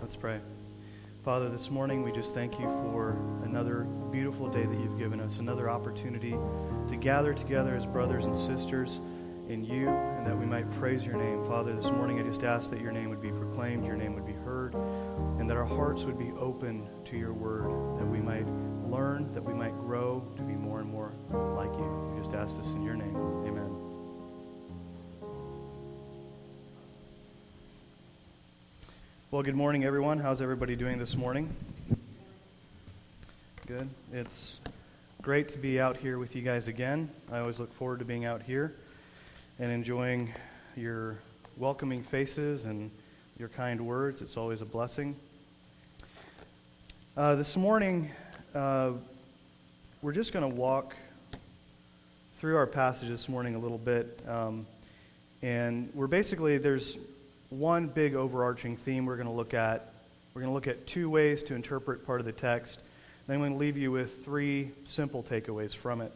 Let's 0.00 0.16
pray. 0.16 0.40
Father, 1.24 1.50
this 1.50 1.70
morning 1.70 2.02
we 2.02 2.10
just 2.10 2.32
thank 2.32 2.58
you 2.58 2.64
for 2.64 3.18
another 3.44 3.84
beautiful 4.10 4.48
day 4.48 4.64
that 4.64 4.80
you've 4.80 4.98
given 4.98 5.20
us, 5.20 5.38
another 5.38 5.68
opportunity 5.68 6.30
to 6.88 6.96
gather 6.96 7.34
together 7.34 7.76
as 7.76 7.84
brothers 7.84 8.24
and 8.24 8.34
sisters 8.34 8.98
in 9.48 9.62
you, 9.62 9.88
and 9.88 10.26
that 10.26 10.36
we 10.36 10.46
might 10.46 10.70
praise 10.78 11.04
your 11.04 11.16
name. 11.16 11.44
Father, 11.44 11.74
this 11.74 11.90
morning 11.90 12.18
I 12.18 12.22
just 12.22 12.44
ask 12.44 12.70
that 12.70 12.80
your 12.80 12.92
name 12.92 13.10
would 13.10 13.20
be 13.20 13.30
proclaimed, 13.30 13.84
your 13.84 13.96
name 13.96 14.14
would 14.14 14.26
be 14.26 14.32
heard, 14.32 14.74
and 15.38 15.48
that 15.50 15.56
our 15.56 15.66
hearts 15.66 16.04
would 16.04 16.18
be 16.18 16.32
open 16.40 16.88
to 17.04 17.18
your 17.18 17.34
word, 17.34 18.00
that 18.00 18.06
we 18.06 18.20
might 18.20 18.46
learn, 18.88 19.30
that 19.34 19.44
we 19.44 19.52
might 19.52 19.76
grow 19.76 20.26
to 20.36 20.42
be 20.42 20.54
more 20.54 20.80
and 20.80 20.90
more 20.90 21.12
like 21.30 21.72
you. 21.74 22.12
We 22.14 22.20
just 22.20 22.34
ask 22.34 22.56
this 22.56 22.72
in 22.72 22.82
your 22.82 22.96
name. 22.96 23.16
Amen. 23.46 23.79
Well, 29.32 29.44
good 29.44 29.54
morning, 29.54 29.84
everyone. 29.84 30.18
How's 30.18 30.42
everybody 30.42 30.74
doing 30.74 30.98
this 30.98 31.14
morning? 31.14 31.54
Good. 33.64 33.88
It's 34.12 34.58
great 35.22 35.50
to 35.50 35.58
be 35.58 35.78
out 35.78 35.96
here 35.96 36.18
with 36.18 36.34
you 36.34 36.42
guys 36.42 36.66
again. 36.66 37.08
I 37.30 37.38
always 37.38 37.60
look 37.60 37.72
forward 37.72 38.00
to 38.00 38.04
being 38.04 38.24
out 38.24 38.42
here 38.42 38.74
and 39.60 39.70
enjoying 39.70 40.34
your 40.74 41.16
welcoming 41.56 42.02
faces 42.02 42.64
and 42.64 42.90
your 43.38 43.48
kind 43.50 43.86
words. 43.86 44.20
It's 44.20 44.36
always 44.36 44.62
a 44.62 44.64
blessing. 44.64 45.14
Uh, 47.16 47.36
this 47.36 47.56
morning, 47.56 48.10
uh, 48.52 48.94
we're 50.02 50.10
just 50.10 50.32
going 50.32 50.50
to 50.50 50.56
walk 50.56 50.96
through 52.34 52.56
our 52.56 52.66
passage 52.66 53.08
this 53.08 53.28
morning 53.28 53.54
a 53.54 53.60
little 53.60 53.78
bit. 53.78 54.18
Um, 54.26 54.66
and 55.40 55.88
we're 55.94 56.08
basically, 56.08 56.58
there's 56.58 56.98
one 57.50 57.88
big 57.88 58.14
overarching 58.14 58.76
theme 58.76 59.06
we're 59.06 59.16
going 59.16 59.26
to 59.26 59.32
look 59.32 59.54
at. 59.54 59.92
We're 60.32 60.42
going 60.42 60.50
to 60.50 60.54
look 60.54 60.68
at 60.68 60.86
two 60.86 61.10
ways 61.10 61.42
to 61.44 61.54
interpret 61.54 62.06
part 62.06 62.20
of 62.20 62.26
the 62.26 62.32
text. 62.32 62.78
Then 63.26 63.34
I'm 63.34 63.40
going 63.40 63.52
to 63.52 63.58
leave 63.58 63.76
you 63.76 63.90
with 63.90 64.24
three 64.24 64.70
simple 64.84 65.22
takeaways 65.22 65.74
from 65.74 66.00
it. 66.00 66.12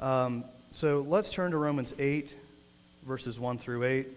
Um, 0.00 0.44
so 0.70 1.04
let's 1.06 1.30
turn 1.30 1.50
to 1.50 1.56
Romans 1.56 1.92
8, 1.98 2.32
verses 3.04 3.40
1 3.40 3.58
through 3.58 3.84
8. 3.84 4.08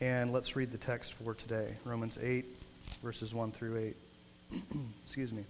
And 0.00 0.32
let's 0.32 0.56
read 0.56 0.72
the 0.72 0.78
text 0.78 1.14
for 1.14 1.34
today. 1.34 1.74
Romans 1.84 2.18
8, 2.20 2.44
verses 3.02 3.32
1 3.32 3.52
through 3.52 3.94
8. 4.52 4.60
Excuse 5.06 5.32
me. 5.32 5.44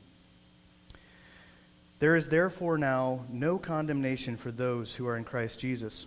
There 1.99 2.15
is 2.15 2.29
therefore 2.29 2.77
now 2.77 3.25
no 3.31 3.57
condemnation 3.57 4.37
for 4.37 4.51
those 4.51 4.95
who 4.95 5.09
are 5.09 5.17
in 5.17 5.25
Christ 5.25 5.59
Jesus. 5.59 6.07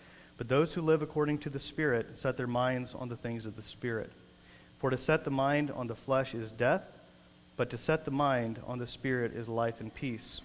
but 0.37 0.47
those 0.47 0.73
who 0.73 0.81
live 0.81 1.01
according 1.01 1.37
to 1.39 1.49
the 1.49 1.59
Spirit 1.59 2.17
set 2.17 2.37
their 2.37 2.47
minds 2.47 2.95
on 2.95 3.09
the 3.09 3.15
things 3.15 3.45
of 3.45 3.55
the 3.55 3.63
Spirit. 3.63 4.11
For 4.79 4.89
to 4.89 4.97
set 4.97 5.23
the 5.23 5.31
mind 5.31 5.69
on 5.69 5.87
the 5.87 5.95
flesh 5.95 6.33
is 6.33 6.51
death, 6.51 6.83
but 7.55 7.69
to 7.69 7.77
set 7.77 8.05
the 8.05 8.11
mind 8.11 8.59
on 8.65 8.79
the 8.79 8.87
Spirit 8.87 9.35
is 9.35 9.47
life 9.47 9.79
and 9.79 9.93
peace. 9.93 10.41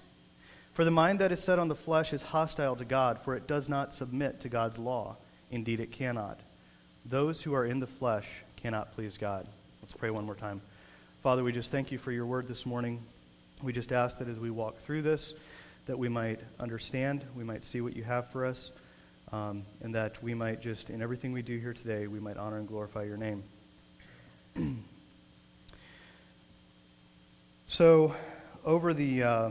For 0.74 0.84
the 0.84 0.90
mind 0.90 1.18
that 1.20 1.32
is 1.32 1.42
set 1.42 1.58
on 1.58 1.68
the 1.68 1.74
flesh 1.74 2.12
is 2.12 2.22
hostile 2.22 2.76
to 2.76 2.84
God, 2.84 3.18
for 3.22 3.34
it 3.34 3.46
does 3.46 3.68
not 3.68 3.94
submit 3.94 4.40
to 4.40 4.50
God's 4.50 4.76
law. 4.76 5.16
Indeed, 5.50 5.80
it 5.80 5.90
cannot. 5.90 6.38
Those 7.06 7.42
who 7.42 7.54
are 7.54 7.64
in 7.64 7.80
the 7.80 7.86
flesh 7.86 8.28
cannot 8.56 8.94
please 8.94 9.16
God. 9.16 9.46
Let's 9.80 9.94
pray 9.94 10.10
one 10.10 10.26
more 10.26 10.34
time. 10.34 10.60
Father, 11.22 11.42
we 11.42 11.52
just 11.52 11.70
thank 11.70 11.90
you 11.90 11.96
for 11.96 12.12
your 12.12 12.26
word 12.26 12.46
this 12.46 12.66
morning. 12.66 13.00
We 13.62 13.72
just 13.72 13.90
ask 13.90 14.18
that 14.18 14.28
as 14.28 14.38
we 14.38 14.50
walk 14.50 14.76
through 14.80 15.00
this, 15.00 15.32
that 15.86 15.98
we 15.98 16.10
might 16.10 16.40
understand, 16.60 17.24
we 17.34 17.44
might 17.44 17.64
see 17.64 17.80
what 17.80 17.96
you 17.96 18.04
have 18.04 18.28
for 18.30 18.44
us 18.44 18.70
um, 19.32 19.64
and 19.82 19.94
that 19.94 20.22
we 20.22 20.34
might 20.34 20.60
just, 20.60 20.90
in 20.90 21.02
everything 21.02 21.32
we 21.32 21.42
do 21.42 21.58
here 21.58 21.72
today, 21.72 22.06
we 22.06 22.20
might 22.20 22.36
honor 22.36 22.58
and 22.58 22.68
glorify 22.68 23.02
your 23.02 23.16
name. 23.16 23.42
so, 27.66 28.14
over 28.64 28.94
the 28.94 29.22
uh, 29.22 29.50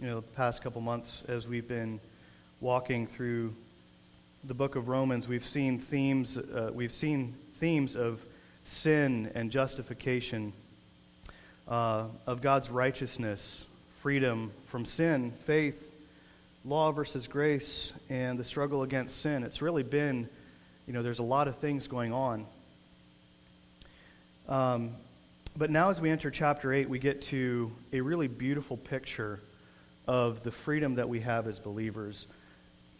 you 0.00 0.06
know 0.06 0.20
past 0.20 0.62
couple 0.62 0.80
months, 0.80 1.22
as 1.28 1.46
we've 1.46 1.68
been 1.68 2.00
walking 2.60 3.06
through 3.06 3.54
the 4.44 4.54
book 4.54 4.74
of 4.74 4.88
Romans, 4.88 5.28
we've 5.28 5.44
seen 5.44 5.78
themes. 5.78 6.36
Uh, 6.36 6.70
we've 6.74 6.92
seen 6.92 7.34
themes 7.54 7.94
of 7.94 8.24
sin 8.64 9.30
and 9.34 9.52
justification, 9.52 10.52
uh, 11.68 12.08
of 12.26 12.42
God's 12.42 12.68
righteousness, 12.68 13.66
freedom 14.00 14.50
from 14.66 14.84
sin, 14.84 15.32
faith, 15.44 15.91
law 16.64 16.92
versus 16.92 17.26
grace 17.26 17.92
and 18.08 18.38
the 18.38 18.44
struggle 18.44 18.82
against 18.82 19.20
sin. 19.20 19.42
It's 19.42 19.60
really 19.60 19.82
been, 19.82 20.28
you 20.86 20.92
know, 20.92 21.02
there's 21.02 21.18
a 21.18 21.24
lot 21.24 21.48
of 21.48 21.56
things 21.56 21.86
going 21.86 22.12
on. 22.12 22.46
Um, 24.48 24.90
but 25.56 25.70
now, 25.70 25.90
as 25.90 26.00
we 26.00 26.08
enter 26.08 26.30
chapter 26.30 26.72
8, 26.72 26.88
we 26.88 26.98
get 26.98 27.22
to 27.22 27.72
a 27.92 28.00
really 28.00 28.28
beautiful 28.28 28.76
picture 28.76 29.40
of 30.06 30.42
the 30.42 30.50
freedom 30.50 30.94
that 30.94 31.08
we 31.08 31.20
have 31.20 31.46
as 31.46 31.58
believers. 31.58 32.26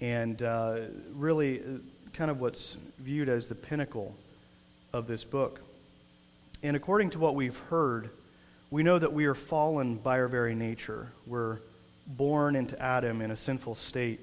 And 0.01 0.43
uh, 0.43 0.81
really, 1.15 1.61
uh, 1.61 1.79
kind 2.13 2.31
of 2.31 2.41
what's 2.41 2.77
viewed 2.99 3.29
as 3.29 3.49
the 3.49 3.55
pinnacle 3.55 4.15
of 4.93 5.07
this 5.07 5.25
book. 5.25 5.61
And 6.63 6.77
according 6.77 7.11
to 7.11 7.19
what 7.19 7.35
we've 7.35 7.59
heard, 7.71 8.11
we 8.71 8.83
know 8.83 8.99
that 8.99 9.13
we 9.13 9.27
are 9.27 9.35
fallen 9.35 9.97
by 9.97 10.19
our 10.19 10.29
very 10.29 10.55
nature. 10.55 11.13
We're 11.27 11.59
born 12.07 12.57
into 12.57 12.81
Adam 12.81 13.21
in 13.21 13.31
a 13.31 13.37
sinful 13.37 13.75
state. 13.75 14.21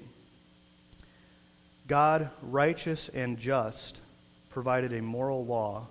God, 1.86 2.30
righteous 2.42 3.08
and 3.08 3.38
just, 3.38 4.00
provided 4.50 4.92
a 4.92 5.02
moral 5.02 5.44
law 5.44 5.86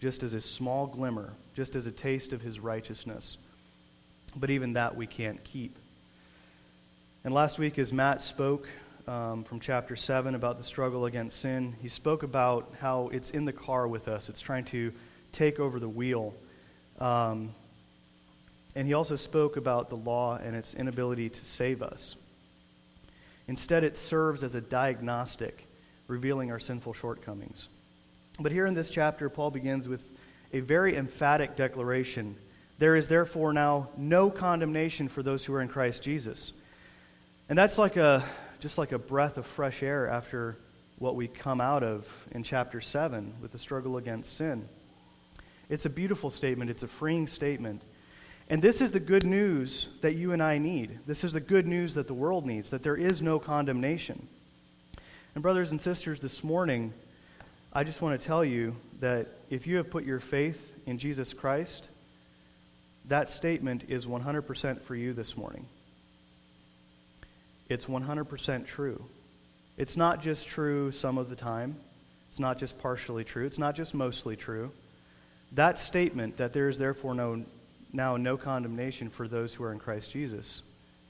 just 0.00 0.22
as 0.22 0.34
a 0.34 0.40
small 0.40 0.86
glimmer, 0.86 1.32
just 1.54 1.74
as 1.74 1.86
a 1.86 1.92
taste 1.92 2.32
of 2.32 2.40
his 2.40 2.58
righteousness. 2.58 3.36
But 4.34 4.50
even 4.50 4.72
that 4.74 4.96
we 4.96 5.06
can't 5.06 5.42
keep. 5.44 5.76
And 7.24 7.32
last 7.32 7.58
week, 7.58 7.78
as 7.78 7.92
Matt 7.92 8.20
spoke 8.20 8.68
um, 9.06 9.44
from 9.44 9.60
chapter 9.60 9.94
7 9.94 10.34
about 10.34 10.58
the 10.58 10.64
struggle 10.64 11.04
against 11.04 11.40
sin, 11.40 11.76
he 11.80 11.88
spoke 11.88 12.22
about 12.22 12.72
how 12.80 13.08
it's 13.08 13.30
in 13.30 13.44
the 13.44 13.52
car 13.52 13.86
with 13.86 14.08
us, 14.08 14.28
it's 14.28 14.40
trying 14.40 14.64
to 14.66 14.92
take 15.32 15.60
over 15.60 15.78
the 15.78 15.88
wheel. 15.88 16.34
Um, 16.98 17.54
and 18.74 18.86
he 18.86 18.94
also 18.94 19.16
spoke 19.16 19.56
about 19.56 19.88
the 19.90 19.96
law 19.96 20.36
and 20.36 20.56
its 20.56 20.74
inability 20.74 21.28
to 21.28 21.44
save 21.44 21.82
us. 21.82 22.16
Instead, 23.48 23.84
it 23.84 23.96
serves 23.96 24.42
as 24.44 24.54
a 24.54 24.60
diagnostic, 24.60 25.66
revealing 26.08 26.50
our 26.50 26.60
sinful 26.60 26.94
shortcomings. 26.94 27.68
But 28.40 28.52
here 28.52 28.66
in 28.66 28.74
this 28.74 28.90
chapter, 28.90 29.28
Paul 29.28 29.50
begins 29.50 29.88
with 29.88 30.02
a 30.52 30.60
very 30.60 30.96
emphatic 30.96 31.56
declaration 31.56 32.36
There 32.78 32.96
is 32.96 33.06
therefore 33.06 33.52
now 33.52 33.88
no 33.96 34.28
condemnation 34.30 35.08
for 35.08 35.22
those 35.22 35.44
who 35.44 35.54
are 35.54 35.60
in 35.60 35.68
Christ 35.68 36.02
Jesus. 36.02 36.52
And 37.48 37.56
that's 37.56 37.78
like 37.78 37.96
a, 37.96 38.24
just 38.60 38.78
like 38.78 38.92
a 38.92 38.98
breath 38.98 39.36
of 39.36 39.46
fresh 39.46 39.82
air 39.82 40.08
after 40.08 40.56
what 40.98 41.14
we 41.14 41.28
come 41.28 41.60
out 41.60 41.82
of 41.82 42.08
in 42.32 42.42
chapter 42.42 42.80
7 42.80 43.34
with 43.40 43.52
the 43.52 43.58
struggle 43.58 43.98
against 43.98 44.36
sin. 44.36 44.68
It's 45.68 45.86
a 45.86 45.90
beautiful 45.90 46.30
statement, 46.30 46.70
it's 46.70 46.82
a 46.82 46.88
freeing 46.88 47.26
statement. 47.26 47.82
And 48.48 48.60
this 48.60 48.80
is 48.80 48.92
the 48.92 49.00
good 49.00 49.24
news 49.24 49.88
that 50.00 50.14
you 50.14 50.32
and 50.32 50.42
I 50.42 50.58
need. 50.58 50.98
This 51.06 51.24
is 51.24 51.32
the 51.32 51.40
good 51.40 51.66
news 51.66 51.94
that 51.94 52.06
the 52.06 52.14
world 52.14 52.46
needs 52.46 52.70
that 52.70 52.82
there 52.82 52.96
is 52.96 53.22
no 53.22 53.38
condemnation. 53.38 54.28
And, 55.34 55.42
brothers 55.42 55.70
and 55.70 55.80
sisters, 55.80 56.20
this 56.20 56.44
morning, 56.44 56.92
I 57.72 57.84
just 57.84 58.02
want 58.02 58.20
to 58.20 58.26
tell 58.26 58.44
you 58.44 58.76
that 59.00 59.28
if 59.48 59.66
you 59.66 59.76
have 59.76 59.90
put 59.90 60.04
your 60.04 60.20
faith 60.20 60.74
in 60.86 60.98
Jesus 60.98 61.32
Christ, 61.32 61.88
that 63.08 63.30
statement 63.30 63.84
is 63.88 64.06
100% 64.06 64.82
for 64.82 64.94
you 64.94 65.12
this 65.12 65.36
morning. 65.36 65.66
It's 67.68 67.86
100% 67.86 68.66
true. 68.66 69.02
It's 69.78 69.96
not 69.96 70.20
just 70.20 70.46
true 70.46 70.92
some 70.92 71.16
of 71.16 71.30
the 71.30 71.36
time, 71.36 71.76
it's 72.28 72.38
not 72.38 72.58
just 72.58 72.78
partially 72.78 73.24
true, 73.24 73.46
it's 73.46 73.58
not 73.58 73.74
just 73.74 73.94
mostly 73.94 74.36
true. 74.36 74.70
That 75.52 75.78
statement, 75.78 76.36
that 76.36 76.52
there 76.52 76.68
is 76.68 76.78
therefore 76.78 77.14
no 77.14 77.44
now 77.92 78.16
no 78.16 78.36
condemnation 78.36 79.10
for 79.10 79.28
those 79.28 79.54
who 79.54 79.64
are 79.64 79.72
in 79.72 79.78
Christ 79.78 80.10
Jesus. 80.10 80.62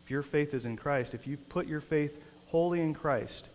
If 0.04 0.10
your 0.10 0.22
faith 0.22 0.52
is 0.54 0.64
in 0.64 0.76
Christ, 0.76 1.14
if 1.14 1.26
you 1.26 1.36
put 1.36 1.66
your 1.66 1.80
faith 1.80 2.20
wholly 2.48 2.80
in 2.80 2.94
Christ, 2.94 3.46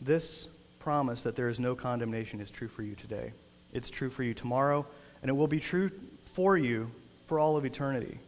this 0.00 0.48
promise 0.80 1.22
that 1.22 1.36
there 1.36 1.48
is 1.48 1.58
no 1.58 1.74
condemnation 1.74 2.40
is 2.40 2.50
true 2.50 2.68
for 2.68 2.82
you 2.82 2.94
today. 2.94 3.32
It's 3.72 3.90
true 3.90 4.10
for 4.10 4.22
you 4.22 4.34
tomorrow, 4.34 4.86
and 5.22 5.28
it 5.28 5.34
will 5.34 5.48
be 5.48 5.60
true 5.60 5.90
for 6.34 6.56
you 6.56 6.90
for 7.26 7.38
all 7.38 7.56
of 7.56 7.64
eternity. 7.64 8.18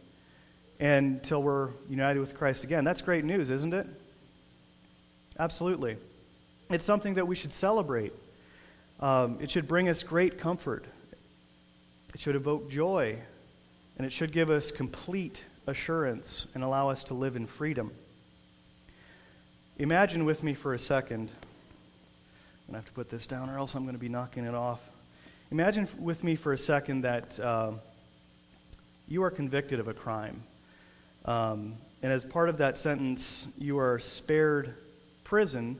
And 0.79 1.15
until 1.15 1.41
we're 1.43 1.69
united 1.89 2.19
with 2.19 2.35
Christ 2.35 2.63
again. 2.63 2.83
That's 2.83 3.01
great 3.01 3.23
news, 3.23 3.49
isn't 3.49 3.73
it? 3.73 3.87
Absolutely. 5.39 5.97
It's 6.69 6.85
something 6.85 7.15
that 7.15 7.27
we 7.27 7.35
should 7.35 7.51
celebrate. 7.51 8.13
Um, 8.99 9.37
it 9.41 9.51
should 9.51 9.67
bring 9.67 9.89
us 9.89 10.03
great 10.03 10.37
comfort. 10.37 10.85
It 12.13 12.19
should 12.19 12.35
evoke 12.35 12.69
joy. 12.69 13.17
And 13.97 14.05
it 14.05 14.13
should 14.13 14.31
give 14.31 14.49
us 14.49 14.71
complete 14.71 15.43
assurance 15.67 16.47
and 16.55 16.63
allow 16.63 16.89
us 16.89 17.03
to 17.05 17.13
live 17.13 17.35
in 17.35 17.45
freedom. 17.45 17.91
Imagine 19.77 20.25
with 20.25 20.43
me 20.43 20.53
for 20.53 20.73
a 20.73 20.79
second. 20.79 21.29
I'm 21.29 22.73
going 22.73 22.73
to 22.73 22.77
have 22.77 22.85
to 22.85 22.91
put 22.93 23.09
this 23.09 23.27
down 23.27 23.49
or 23.49 23.57
else 23.57 23.75
I'm 23.75 23.83
going 23.83 23.95
to 23.95 23.99
be 23.99 24.09
knocking 24.09 24.45
it 24.45 24.55
off. 24.55 24.79
Imagine 25.51 25.87
with 25.99 26.23
me 26.23 26.35
for 26.35 26.53
a 26.53 26.57
second 26.57 27.01
that 27.01 27.39
uh, 27.39 27.73
you 29.07 29.23
are 29.23 29.31
convicted 29.31 29.79
of 29.79 29.87
a 29.87 29.93
crime. 29.93 30.43
Um, 31.25 31.75
and 32.01 32.11
as 32.11 32.23
part 32.23 32.49
of 32.49 32.57
that 32.59 32.77
sentence, 32.77 33.47
you 33.57 33.77
are 33.77 33.99
spared 33.99 34.73
prison 35.23 35.77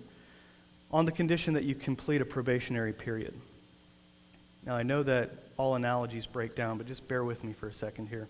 on 0.91 1.05
the 1.05 1.11
condition 1.11 1.53
that 1.53 1.63
you 1.63 1.73
complete 1.73 2.21
a 2.21 2.25
probationary 2.25 2.93
period. 2.93 3.33
Now, 4.71 4.77
I 4.77 4.83
know 4.83 5.03
that 5.03 5.31
all 5.57 5.75
analogies 5.75 6.25
break 6.25 6.55
down, 6.55 6.77
but 6.77 6.87
just 6.87 7.05
bear 7.05 7.25
with 7.25 7.43
me 7.43 7.51
for 7.51 7.67
a 7.67 7.73
second 7.73 8.07
here. 8.07 8.29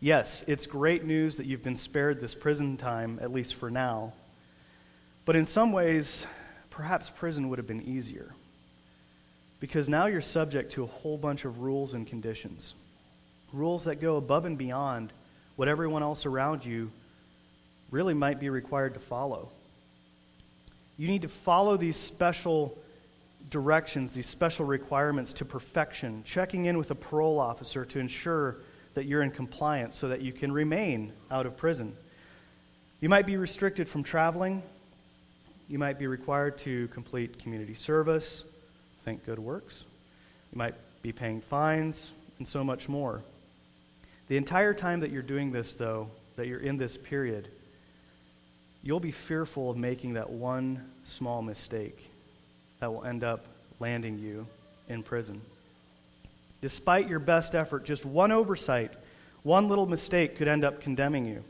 Yes, 0.00 0.42
it's 0.48 0.66
great 0.66 1.04
news 1.04 1.36
that 1.36 1.46
you've 1.46 1.62
been 1.62 1.76
spared 1.76 2.18
this 2.18 2.34
prison 2.34 2.76
time, 2.76 3.20
at 3.22 3.32
least 3.32 3.54
for 3.54 3.70
now. 3.70 4.12
But 5.24 5.36
in 5.36 5.44
some 5.44 5.70
ways, 5.70 6.26
perhaps 6.70 7.08
prison 7.10 7.48
would 7.48 7.60
have 7.60 7.68
been 7.68 7.82
easier. 7.82 8.34
Because 9.60 9.88
now 9.88 10.06
you're 10.06 10.20
subject 10.20 10.72
to 10.72 10.82
a 10.82 10.88
whole 10.88 11.16
bunch 11.16 11.44
of 11.44 11.60
rules 11.60 11.94
and 11.94 12.08
conditions. 12.08 12.74
Rules 13.52 13.84
that 13.84 14.00
go 14.00 14.16
above 14.16 14.46
and 14.46 14.58
beyond 14.58 15.12
what 15.54 15.68
everyone 15.68 16.02
else 16.02 16.26
around 16.26 16.64
you 16.64 16.90
really 17.92 18.14
might 18.14 18.40
be 18.40 18.50
required 18.50 18.94
to 18.94 19.00
follow. 19.00 19.48
You 20.98 21.06
need 21.06 21.22
to 21.22 21.28
follow 21.28 21.76
these 21.76 21.96
special 21.96 22.76
directions, 23.50 24.12
these 24.12 24.26
special 24.26 24.64
requirements 24.64 25.32
to 25.34 25.44
perfection, 25.44 26.22
checking 26.24 26.66
in 26.66 26.78
with 26.78 26.90
a 26.90 26.94
parole 26.94 27.38
officer 27.38 27.84
to 27.84 27.98
ensure 27.98 28.56
that 28.94 29.04
you're 29.04 29.22
in 29.22 29.30
compliance 29.30 29.96
so 29.96 30.08
that 30.08 30.20
you 30.20 30.32
can 30.32 30.52
remain 30.52 31.12
out 31.30 31.46
of 31.46 31.56
prison. 31.56 31.96
You 33.00 33.08
might 33.08 33.26
be 33.26 33.36
restricted 33.36 33.88
from 33.88 34.02
traveling. 34.02 34.62
You 35.68 35.78
might 35.78 35.98
be 35.98 36.06
required 36.06 36.58
to 36.60 36.88
complete 36.88 37.38
community 37.38 37.74
service, 37.74 38.44
think 39.04 39.24
good 39.24 39.38
works. 39.38 39.84
You 40.52 40.58
might 40.58 40.74
be 41.02 41.12
paying 41.12 41.40
fines, 41.40 42.12
and 42.38 42.46
so 42.46 42.64
much 42.64 42.88
more. 42.88 43.22
The 44.28 44.36
entire 44.36 44.74
time 44.74 45.00
that 45.00 45.10
you're 45.10 45.22
doing 45.22 45.52
this, 45.52 45.74
though, 45.74 46.08
that 46.36 46.46
you're 46.46 46.60
in 46.60 46.76
this 46.76 46.96
period, 46.96 47.48
you'll 48.82 49.00
be 49.00 49.12
fearful 49.12 49.70
of 49.70 49.76
making 49.76 50.14
that 50.14 50.30
one 50.30 50.90
small 51.04 51.42
mistake 51.42 52.09
that 52.80 52.92
will 52.92 53.04
end 53.04 53.22
up 53.22 53.44
landing 53.78 54.18
you 54.18 54.46
in 54.88 55.02
prison. 55.02 55.40
Despite 56.60 57.08
your 57.08 57.18
best 57.18 57.54
effort, 57.54 57.84
just 57.84 58.04
one 58.04 58.32
oversight, 58.32 58.92
one 59.42 59.68
little 59.68 59.86
mistake 59.86 60.36
could 60.36 60.48
end 60.48 60.64
up 60.64 60.82
condemning 60.82 61.24
you. 61.24 61.42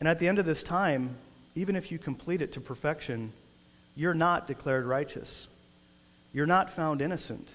And 0.00 0.08
at 0.08 0.18
the 0.18 0.28
end 0.28 0.38
of 0.38 0.44
this 0.44 0.62
time, 0.62 1.16
even 1.54 1.76
if 1.76 1.90
you 1.90 1.98
complete 1.98 2.42
it 2.42 2.52
to 2.52 2.60
perfection, 2.60 3.32
you're 3.94 4.14
not 4.14 4.46
declared 4.46 4.84
righteous. 4.84 5.46
You're 6.34 6.46
not 6.46 6.70
found 6.70 7.00
innocent. 7.00 7.48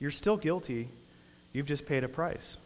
You're 0.00 0.10
still 0.10 0.38
guilty. 0.38 0.88
You've 1.52 1.66
just 1.66 1.84
paid 1.84 2.02
a 2.02 2.08
price. 2.08 2.56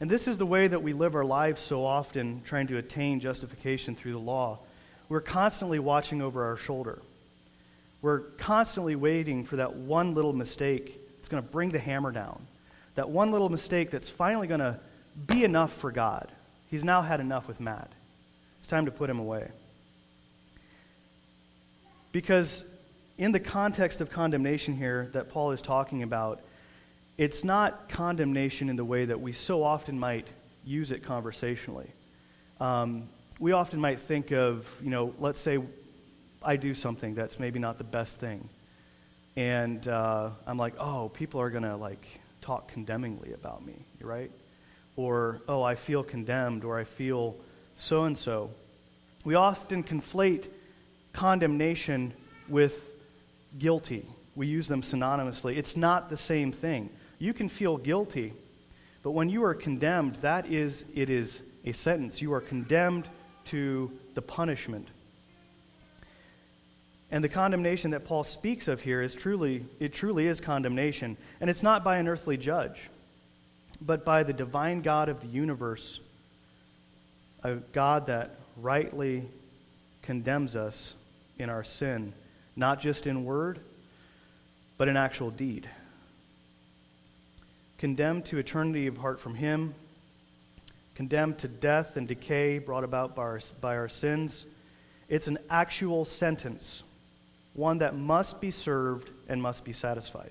And 0.00 0.10
this 0.10 0.26
is 0.26 0.38
the 0.38 0.46
way 0.46 0.66
that 0.68 0.82
we 0.82 0.94
live 0.94 1.14
our 1.14 1.24
lives 1.24 1.60
so 1.60 1.84
often, 1.84 2.42
trying 2.44 2.66
to 2.68 2.78
attain 2.78 3.20
justification 3.20 3.94
through 3.94 4.12
the 4.12 4.18
law. 4.18 4.58
We're 5.08 5.20
constantly 5.20 5.78
watching 5.78 6.20
over 6.20 6.44
our 6.44 6.56
shoulder. 6.56 7.00
We're 8.02 8.20
constantly 8.20 8.96
waiting 8.96 9.44
for 9.44 9.56
that 9.56 9.74
one 9.74 10.14
little 10.14 10.32
mistake 10.32 11.00
that's 11.16 11.28
going 11.28 11.42
to 11.42 11.48
bring 11.48 11.70
the 11.70 11.78
hammer 11.78 12.12
down. 12.12 12.46
That 12.94 13.10
one 13.10 13.30
little 13.30 13.48
mistake 13.48 13.90
that's 13.90 14.08
finally 14.08 14.46
going 14.46 14.60
to 14.60 14.78
be 15.26 15.44
enough 15.44 15.72
for 15.72 15.90
God. 15.90 16.30
He's 16.68 16.84
now 16.84 17.02
had 17.02 17.20
enough 17.20 17.48
with 17.48 17.60
Matt. 17.60 17.90
It's 18.60 18.68
time 18.68 18.86
to 18.86 18.90
put 18.90 19.08
him 19.08 19.18
away. 19.18 19.48
Because 22.12 22.66
in 23.18 23.32
the 23.32 23.40
context 23.40 24.00
of 24.00 24.10
condemnation 24.10 24.76
here 24.76 25.08
that 25.12 25.28
Paul 25.28 25.52
is 25.52 25.62
talking 25.62 26.02
about, 26.02 26.40
it's 27.18 27.44
not 27.44 27.88
condemnation 27.88 28.68
in 28.68 28.76
the 28.76 28.84
way 28.84 29.04
that 29.04 29.20
we 29.20 29.32
so 29.32 29.62
often 29.62 29.98
might 29.98 30.26
use 30.64 30.90
it 30.90 31.02
conversationally. 31.02 31.90
Um, 32.60 33.08
we 33.38 33.52
often 33.52 33.80
might 33.80 33.98
think 33.98 34.32
of, 34.32 34.66
you 34.82 34.90
know, 34.90 35.14
let's 35.18 35.40
say 35.40 35.58
I 36.42 36.56
do 36.56 36.74
something 36.74 37.14
that's 37.14 37.38
maybe 37.38 37.58
not 37.58 37.78
the 37.78 37.84
best 37.84 38.18
thing. 38.18 38.48
And 39.36 39.86
uh, 39.86 40.30
I'm 40.46 40.56
like, 40.56 40.74
oh, 40.78 41.10
people 41.12 41.40
are 41.40 41.50
going 41.50 41.64
to 41.64 41.76
like 41.76 42.20
talk 42.40 42.68
condemningly 42.68 43.32
about 43.32 43.64
me, 43.64 43.74
right? 44.00 44.30
Or, 44.96 45.42
oh, 45.46 45.62
I 45.62 45.74
feel 45.74 46.02
condemned, 46.02 46.64
or 46.64 46.78
I 46.78 46.84
feel 46.84 47.36
so 47.74 48.04
and 48.04 48.16
so. 48.16 48.50
We 49.24 49.34
often 49.34 49.84
conflate 49.84 50.46
condemnation 51.12 52.14
with 52.48 52.94
guilty. 53.58 54.06
We 54.34 54.46
use 54.46 54.68
them 54.68 54.80
synonymously. 54.80 55.56
It's 55.56 55.76
not 55.76 56.08
the 56.08 56.16
same 56.16 56.52
thing. 56.52 56.88
You 57.18 57.34
can 57.34 57.48
feel 57.50 57.76
guilty, 57.76 58.32
but 59.02 59.10
when 59.10 59.28
you 59.28 59.44
are 59.44 59.54
condemned, 59.54 60.16
that 60.16 60.46
is, 60.46 60.86
it 60.94 61.10
is 61.10 61.42
a 61.64 61.72
sentence. 61.72 62.22
You 62.22 62.32
are 62.32 62.40
condemned 62.40 63.08
to 63.46 63.90
the 64.14 64.22
punishment 64.22 64.88
and 67.10 67.22
the 67.22 67.28
condemnation 67.28 67.92
that 67.92 68.04
Paul 68.04 68.24
speaks 68.24 68.66
of 68.68 68.80
here 68.80 69.00
is 69.00 69.14
truly, 69.14 69.64
it 69.78 69.92
truly 69.92 70.26
is 70.26 70.40
condemnation. 70.40 71.16
And 71.40 71.48
it's 71.48 71.62
not 71.62 71.84
by 71.84 71.98
an 71.98 72.08
earthly 72.08 72.36
judge, 72.36 72.90
but 73.80 74.04
by 74.04 74.22
the 74.22 74.32
divine 74.32 74.82
God 74.82 75.08
of 75.08 75.20
the 75.20 75.28
universe, 75.28 76.00
a 77.42 77.54
God 77.54 78.06
that 78.06 78.34
rightly 78.56 79.24
condemns 80.02 80.56
us 80.56 80.94
in 81.38 81.48
our 81.48 81.62
sin, 81.62 82.12
not 82.56 82.80
just 82.80 83.06
in 83.06 83.24
word, 83.24 83.60
but 84.76 84.88
in 84.88 84.96
actual 84.96 85.30
deed. 85.30 85.68
Condemned 87.78 88.24
to 88.26 88.38
eternity 88.38 88.88
apart 88.88 89.20
from 89.20 89.36
Him, 89.36 89.74
condemned 90.96 91.36
to 91.38 91.46
death 91.46 91.98
and 91.98 92.08
decay 92.08 92.58
brought 92.58 92.82
about 92.82 93.14
by 93.14 93.22
our, 93.22 93.40
by 93.60 93.76
our 93.76 93.88
sins. 93.88 94.46
It's 95.08 95.28
an 95.28 95.38
actual 95.50 96.06
sentence 96.06 96.82
one 97.52 97.78
that 97.78 97.94
must 97.94 98.40
be 98.40 98.50
served 98.50 99.10
and 99.28 99.40
must 99.40 99.64
be 99.64 99.72
satisfied. 99.72 100.30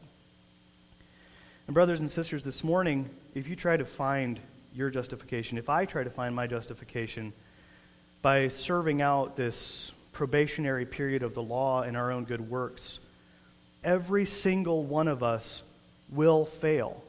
And, 1.67 1.73
brothers 1.73 2.01
and 2.01 2.09
sisters, 2.09 2.43
this 2.43 2.63
morning, 2.63 3.09
if 3.33 3.47
you 3.47 3.55
try 3.55 3.77
to 3.77 3.85
find 3.85 4.39
your 4.73 4.89
justification, 4.89 5.57
if 5.57 5.69
I 5.69 5.85
try 5.85 6.03
to 6.03 6.09
find 6.09 6.35
my 6.35 6.45
justification 6.47 7.31
by 8.21 8.47
serving 8.47 9.01
out 9.01 9.35
this 9.35 9.91
probationary 10.13 10.85
period 10.85 11.23
of 11.23 11.33
the 11.33 11.43
law 11.43 11.81
and 11.83 11.95
our 11.95 12.11
own 12.11 12.25
good 12.25 12.49
works, 12.49 12.99
every 13.83 14.25
single 14.25 14.83
one 14.83 15.07
of 15.07 15.21
us 15.23 15.63
will 16.09 16.45
fail. 16.45 17.03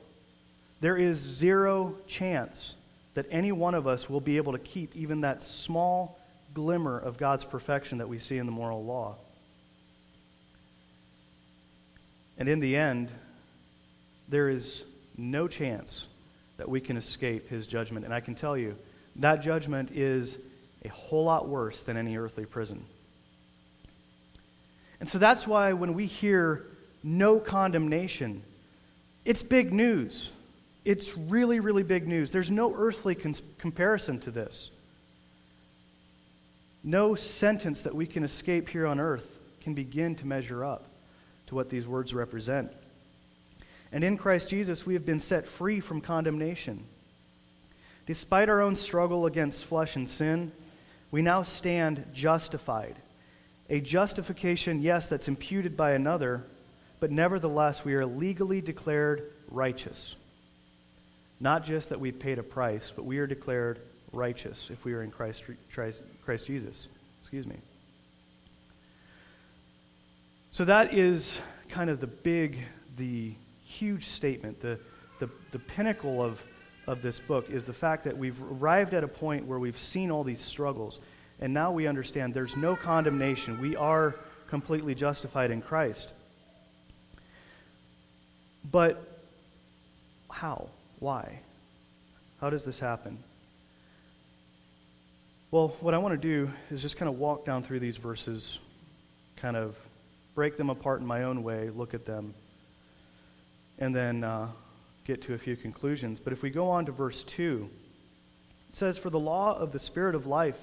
There 0.80 0.96
is 0.96 1.16
zero 1.18 1.94
chance 2.06 2.74
that 3.16 3.26
any 3.30 3.50
one 3.50 3.74
of 3.74 3.86
us 3.86 4.10
will 4.10 4.20
be 4.20 4.36
able 4.36 4.52
to 4.52 4.58
keep 4.58 4.94
even 4.94 5.22
that 5.22 5.42
small 5.42 6.20
glimmer 6.52 6.98
of 6.98 7.16
God's 7.16 7.44
perfection 7.44 7.96
that 7.98 8.08
we 8.10 8.18
see 8.18 8.36
in 8.36 8.44
the 8.44 8.52
moral 8.52 8.84
law. 8.84 9.16
And 12.36 12.46
in 12.46 12.60
the 12.60 12.76
end, 12.76 13.08
there 14.28 14.50
is 14.50 14.84
no 15.16 15.48
chance 15.48 16.06
that 16.58 16.68
we 16.68 16.78
can 16.78 16.98
escape 16.98 17.48
his 17.48 17.66
judgment. 17.66 18.04
And 18.04 18.12
I 18.12 18.20
can 18.20 18.34
tell 18.34 18.54
you, 18.54 18.76
that 19.16 19.42
judgment 19.42 19.92
is 19.94 20.36
a 20.84 20.88
whole 20.88 21.24
lot 21.24 21.48
worse 21.48 21.82
than 21.84 21.96
any 21.96 22.18
earthly 22.18 22.44
prison. 22.44 22.84
And 25.00 25.08
so 25.08 25.16
that's 25.16 25.46
why 25.46 25.72
when 25.72 25.94
we 25.94 26.04
hear 26.04 26.66
no 27.02 27.40
condemnation, 27.40 28.42
it's 29.24 29.42
big 29.42 29.72
news. 29.72 30.32
It's 30.86 31.18
really, 31.18 31.58
really 31.58 31.82
big 31.82 32.06
news. 32.06 32.30
There's 32.30 32.48
no 32.48 32.72
earthly 32.72 33.16
cons- 33.16 33.42
comparison 33.58 34.20
to 34.20 34.30
this. 34.30 34.70
No 36.84 37.16
sentence 37.16 37.80
that 37.80 37.96
we 37.96 38.06
can 38.06 38.22
escape 38.22 38.68
here 38.68 38.86
on 38.86 39.00
earth 39.00 39.40
can 39.62 39.74
begin 39.74 40.14
to 40.14 40.28
measure 40.28 40.64
up 40.64 40.84
to 41.48 41.56
what 41.56 41.70
these 41.70 41.88
words 41.88 42.14
represent. 42.14 42.70
And 43.90 44.04
in 44.04 44.16
Christ 44.16 44.48
Jesus, 44.48 44.86
we 44.86 44.94
have 44.94 45.04
been 45.04 45.18
set 45.18 45.48
free 45.48 45.80
from 45.80 46.00
condemnation. 46.00 46.84
Despite 48.06 48.48
our 48.48 48.60
own 48.60 48.76
struggle 48.76 49.26
against 49.26 49.64
flesh 49.64 49.96
and 49.96 50.08
sin, 50.08 50.52
we 51.10 51.20
now 51.20 51.42
stand 51.42 52.06
justified. 52.14 52.94
A 53.68 53.80
justification, 53.80 54.80
yes, 54.80 55.08
that's 55.08 55.26
imputed 55.26 55.76
by 55.76 55.94
another, 55.94 56.44
but 57.00 57.10
nevertheless 57.10 57.84
we 57.84 57.94
are 57.94 58.06
legally 58.06 58.60
declared 58.60 59.32
righteous. 59.50 60.14
Not 61.40 61.64
just 61.64 61.90
that 61.90 62.00
we've 62.00 62.18
paid 62.18 62.38
a 62.38 62.42
price, 62.42 62.92
but 62.94 63.04
we 63.04 63.18
are 63.18 63.26
declared 63.26 63.80
righteous 64.12 64.70
if 64.70 64.84
we 64.84 64.94
are 64.94 65.02
in 65.02 65.10
Christ, 65.10 65.44
Christ 65.70 66.46
Jesus. 66.46 66.88
Excuse 67.20 67.46
me. 67.46 67.56
So 70.50 70.64
that 70.64 70.94
is 70.94 71.40
kind 71.68 71.90
of 71.90 72.00
the 72.00 72.06
big, 72.06 72.64
the 72.96 73.34
huge 73.66 74.06
statement, 74.06 74.60
the, 74.60 74.78
the, 75.18 75.28
the 75.50 75.58
pinnacle 75.58 76.22
of, 76.22 76.42
of 76.86 77.02
this 77.02 77.18
book 77.18 77.50
is 77.50 77.66
the 77.66 77.74
fact 77.74 78.04
that 78.04 78.16
we've 78.16 78.40
arrived 78.42 78.94
at 78.94 79.04
a 79.04 79.08
point 79.08 79.44
where 79.44 79.58
we've 79.58 79.78
seen 79.78 80.10
all 80.10 80.24
these 80.24 80.40
struggles, 80.40 80.98
and 81.40 81.52
now 81.52 81.72
we 81.72 81.86
understand 81.86 82.32
there's 82.32 82.56
no 82.56 82.74
condemnation. 82.74 83.60
We 83.60 83.76
are 83.76 84.14
completely 84.48 84.94
justified 84.94 85.50
in 85.50 85.60
Christ. 85.60 86.12
But 88.70 89.20
how? 90.30 90.70
Why? 90.98 91.40
How 92.40 92.50
does 92.50 92.64
this 92.64 92.78
happen? 92.78 93.18
Well, 95.50 95.68
what 95.80 95.94
I 95.94 95.98
want 95.98 96.12
to 96.12 96.28
do 96.28 96.50
is 96.70 96.82
just 96.82 96.96
kind 96.96 97.08
of 97.08 97.18
walk 97.18 97.44
down 97.44 97.62
through 97.62 97.80
these 97.80 97.96
verses, 97.96 98.58
kind 99.36 99.56
of 99.56 99.76
break 100.34 100.56
them 100.56 100.70
apart 100.70 101.00
in 101.00 101.06
my 101.06 101.22
own 101.22 101.42
way, 101.42 101.70
look 101.70 101.94
at 101.94 102.04
them, 102.04 102.34
and 103.78 103.94
then 103.94 104.24
uh, 104.24 104.48
get 105.04 105.22
to 105.22 105.34
a 105.34 105.38
few 105.38 105.56
conclusions. 105.56 106.18
But 106.18 106.32
if 106.32 106.42
we 106.42 106.50
go 106.50 106.68
on 106.70 106.86
to 106.86 106.92
verse 106.92 107.24
2, 107.24 107.70
it 108.70 108.76
says, 108.76 108.98
For 108.98 109.08
the 109.08 109.20
law 109.20 109.56
of 109.56 109.72
the 109.72 109.78
Spirit 109.78 110.14
of 110.14 110.26
life 110.26 110.58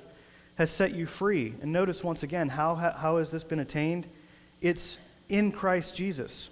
has 0.55 0.69
set 0.69 0.93
you 0.93 1.05
free. 1.05 1.55
And 1.61 1.71
notice 1.71 2.03
once 2.03 2.23
again, 2.23 2.49
how, 2.49 2.75
how 2.75 3.17
has 3.17 3.31
this 3.31 3.43
been 3.43 3.59
attained? 3.59 4.05
It's 4.61 4.97
in 5.29 5.51
Christ 5.51 5.95
Jesus. 5.95 6.49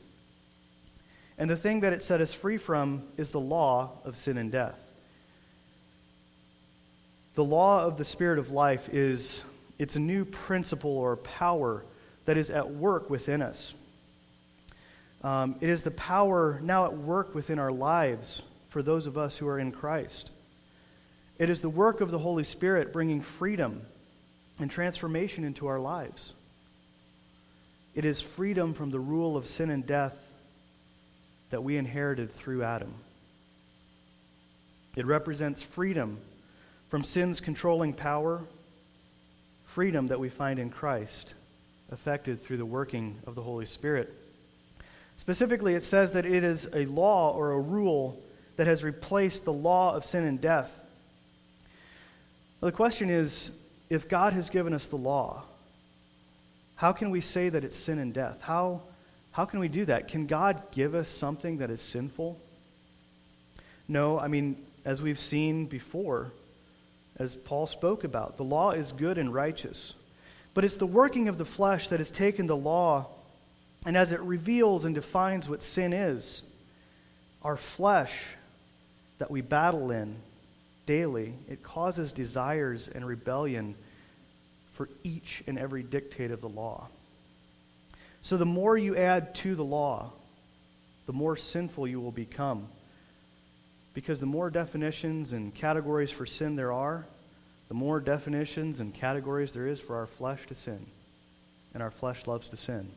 And 1.38 1.50
the 1.50 1.56
thing 1.56 1.80
that 1.82 1.94
it 1.94 2.02
set 2.02 2.22
us 2.22 2.34
free 2.34 2.58
from 2.58 3.04
is 3.18 3.30
the 3.30 3.40
law 3.40 3.92
of 4.04 4.18
sin 4.18 4.38
and 4.38 4.52
death. 4.52 4.78
The 7.36 7.44
law 7.44 7.86
of 7.86 7.98
the 7.98 8.06
Spirit 8.06 8.40
of 8.40 8.52
life 8.52 8.90
is 8.90 9.44
it's 9.80 9.96
a 9.96 10.00
new 10.00 10.26
principle 10.26 10.98
or 10.98 11.16
power 11.16 11.84
that 12.26 12.38
is 12.38 12.52
at 12.52 12.72
work 12.72 13.10
within 13.10 13.42
us. 13.42 13.74
Um, 15.24 15.56
it 15.62 15.70
is 15.70 15.84
the 15.84 15.92
power 15.92 16.60
now 16.64 16.86
at 16.86 16.94
work 16.96 17.34
within 17.34 17.60
our 17.60 17.72
lives 17.72 18.44
for 18.70 18.82
those 18.82 19.08
of 19.08 19.18
us 19.18 19.38
who 19.38 19.48
are 19.48 19.60
in 19.60 19.72
Christ. 19.72 20.30
It 21.38 21.50
is 21.50 21.62
the 21.62 21.70
work 21.70 22.02
of 22.02 22.12
the 22.12 22.20
Holy 22.20 22.44
Spirit 22.44 22.94
bringing 22.94 23.22
freedom 23.22 23.82
and 24.60 24.70
transformation 24.70 25.44
into 25.44 25.68
our 25.68 25.80
lives. 25.80 26.34
It 27.96 28.06
is 28.06 28.22
freedom 28.22 28.74
from 28.74 28.92
the 28.92 29.00
rule 29.00 29.36
of 29.36 29.48
sin 29.48 29.70
and 29.70 29.86
death 29.86 30.16
that 31.52 31.64
we 31.64 31.78
inherited 31.78 32.34
through 32.34 32.64
Adam. 32.64 32.94
It 34.96 35.06
represents 35.06 35.62
freedom 35.62 36.18
from 36.90 37.04
sin's 37.04 37.40
controlling 37.40 37.94
power, 37.94 38.42
freedom 39.66 40.08
that 40.08 40.20
we 40.20 40.30
find 40.30 40.60
in 40.60 40.70
Christ, 40.70 41.34
effected 41.92 42.42
through 42.42 42.58
the 42.58 42.66
working 42.66 43.18
of 43.26 43.36
the 43.36 43.42
Holy 43.42 43.66
Spirit. 43.66 44.14
Specifically, 45.18 45.76
it 45.76 45.84
says 45.84 46.14
that 46.14 46.26
it 46.26 46.44
is 46.44 46.68
a 46.74 46.86
law 46.86 47.32
or 47.32 47.52
a 47.52 47.60
rule 47.60 48.22
that 48.56 48.68
has 48.68 48.84
replaced 48.84 49.46
the 49.46 49.54
law 49.54 49.96
of 49.96 50.06
sin 50.06 50.24
and 50.24 50.42
death. 50.42 50.78
The 52.60 52.72
question 52.72 53.10
is 53.10 53.52
if 53.90 54.10
God 54.10 54.34
has 54.34 54.50
given 54.50 54.74
us 54.74 54.88
the 54.88 54.98
law, 54.98 55.44
how 56.76 56.92
can 56.92 57.12
we 57.12 57.22
say 57.22 57.50
that 57.50 57.64
it's 57.64 57.76
sin 57.76 58.00
and 58.00 58.14
death? 58.14 58.42
How, 58.42 58.82
how 59.32 59.46
can 59.46 59.60
we 59.60 59.68
do 59.68 59.86
that? 59.86 60.08
Can 60.08 60.28
God 60.28 60.62
give 60.72 60.94
us 60.94 61.08
something 61.08 61.58
that 61.60 61.70
is 61.70 61.82
sinful? 61.82 62.40
No, 63.88 64.20
I 64.20 64.28
mean, 64.28 64.58
as 64.86 65.02
we've 65.02 65.20
seen 65.20 65.66
before, 65.66 66.32
as 67.18 67.36
Paul 67.36 67.68
spoke 67.68 68.04
about, 68.04 68.38
the 68.38 68.44
law 68.44 68.72
is 68.72 68.92
good 68.92 69.18
and 69.18 69.34
righteous. 69.34 69.94
But 70.54 70.66
it's 70.66 70.78
the 70.78 70.86
working 70.86 71.28
of 71.28 71.38
the 71.38 71.46
flesh 71.46 71.88
that 71.90 72.00
has 72.00 72.12
taken 72.12 72.48
the 72.48 72.58
law, 72.58 73.08
and 73.86 73.96
as 73.96 74.12
it 74.12 74.20
reveals 74.20 74.86
and 74.86 74.94
defines 74.94 75.48
what 75.48 75.64
sin 75.64 75.94
is, 75.94 76.44
our 77.42 77.58
flesh 77.58 78.14
that 79.20 79.32
we 79.32 79.42
battle 79.42 79.92
in 79.92 80.16
daily, 80.86 81.34
it 81.50 81.64
causes 81.64 82.12
desires 82.12 82.90
and 82.94 83.06
rebellion 83.06 83.76
for 84.74 84.90
each 85.04 85.44
and 85.48 85.58
every 85.58 85.84
dictate 85.84 86.32
of 86.32 86.42
the 86.42 86.50
law. 86.50 86.88
So 88.22 88.38
the 88.38 88.46
more 88.46 88.78
you 88.78 88.96
add 88.96 89.36
to 89.36 89.56
the 89.56 89.64
law, 89.64 90.14
the 91.08 91.14
more 91.14 91.36
sinful 91.36 91.88
you 91.88 92.00
will 92.00 92.12
become. 92.12 92.68
Because 93.94 94.20
the 94.20 94.26
more 94.26 94.50
definitions 94.50 95.34
and 95.34 95.54
categories 95.54 96.12
for 96.12 96.26
sin 96.26 96.56
there 96.56 96.72
are, 96.72 97.06
the 97.68 97.74
more 97.74 98.00
definitions 98.00 98.80
and 98.80 98.94
categories 98.94 99.52
there 99.52 99.68
is 99.68 99.80
for 99.80 99.98
our 99.98 100.08
flesh 100.08 100.40
to 100.48 100.56
sin. 100.56 100.86
And 101.74 101.82
our 101.82 101.92
flesh 101.92 102.28
loves 102.28 102.48
to 102.50 102.58
sin. 102.58 102.92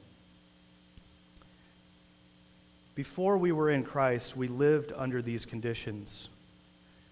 Before 2.94 3.38
we 3.38 3.50
were 3.50 3.70
in 3.70 3.82
Christ, 3.82 4.36
we 4.36 4.46
lived 4.46 4.92
under 4.94 5.20
these 5.20 5.44
conditions 5.44 6.28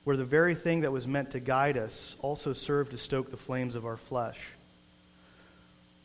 where 0.04 0.16
the 0.16 0.24
very 0.24 0.54
thing 0.54 0.80
that 0.80 0.92
was 0.92 1.06
meant 1.06 1.30
to 1.32 1.40
guide 1.40 1.76
us 1.76 2.16
also 2.20 2.52
served 2.52 2.90
to 2.90 2.96
stoke 2.96 3.30
the 3.30 3.36
flames 3.36 3.74
of 3.74 3.86
our 3.86 3.96
flesh. 3.96 4.38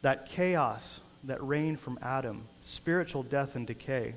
That 0.02 0.28
chaos 0.28 1.00
that 1.24 1.41
reigned 1.43 1.79
from 1.79 2.00
Adam, 2.01 2.43
spiritual 2.62 3.24
death 3.24 3.55
and 3.55 3.65
decay. 3.67 4.15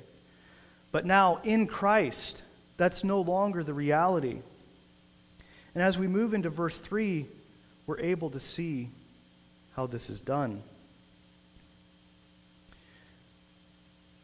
But 0.91 1.05
now 1.05 1.39
in 1.43 1.67
Christ, 1.67 2.41
that's 2.77 3.03
no 3.03 3.21
longer 3.21 3.63
the 3.63 3.73
reality. 3.73 4.41
And 5.73 5.83
as 5.83 5.97
we 5.97 6.07
move 6.07 6.33
into 6.33 6.49
verse 6.49 6.79
3, 6.79 7.25
we're 7.87 7.99
able 7.99 8.29
to 8.31 8.39
see 8.39 8.89
how 9.75 9.87
this 9.87 10.09
is 10.09 10.19
done. 10.19 10.61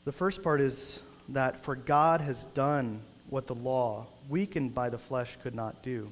The 0.05 0.11
first 0.11 0.43
part 0.43 0.61
is 0.61 1.01
that 1.29 1.63
for 1.63 1.75
God 1.75 2.21
has 2.21 2.45
done 2.45 3.01
what 3.29 3.47
the 3.47 3.55
law, 3.55 4.07
weakened 4.29 4.73
by 4.73 4.89
the 4.89 4.97
flesh, 4.97 5.37
could 5.43 5.55
not 5.55 5.83
do. 5.83 6.11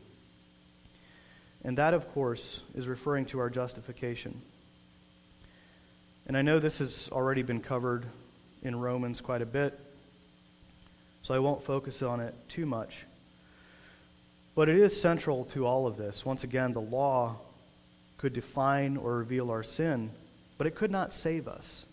And 1.63 1.77
that, 1.77 1.93
of 1.93 2.11
course, 2.13 2.61
is 2.75 2.87
referring 2.87 3.25
to 3.27 3.39
our 3.39 3.49
justification. 3.49 4.41
And 6.27 6.35
I 6.35 6.41
know 6.41 6.59
this 6.59 6.79
has 6.79 7.09
already 7.11 7.43
been 7.43 7.61
covered 7.61 8.05
in 8.63 8.79
Romans 8.79 9.21
quite 9.21 9.41
a 9.41 9.45
bit, 9.45 9.79
so 11.21 11.33
I 11.33 11.39
won't 11.39 11.63
focus 11.63 12.01
on 12.01 12.19
it 12.19 12.33
too 12.49 12.65
much. 12.65 13.05
But 14.55 14.69
it 14.69 14.77
is 14.77 14.99
central 14.99 15.45
to 15.45 15.65
all 15.65 15.85
of 15.85 15.97
this. 15.97 16.25
Once 16.25 16.43
again, 16.43 16.73
the 16.73 16.81
law 16.81 17.35
could 18.17 18.33
define 18.33 18.97
or 18.97 19.17
reveal 19.17 19.51
our 19.51 19.63
sin, 19.63 20.09
but 20.57 20.65
it 20.65 20.75
could 20.75 20.91
not 20.91 21.13
save 21.13 21.47
us. 21.47 21.85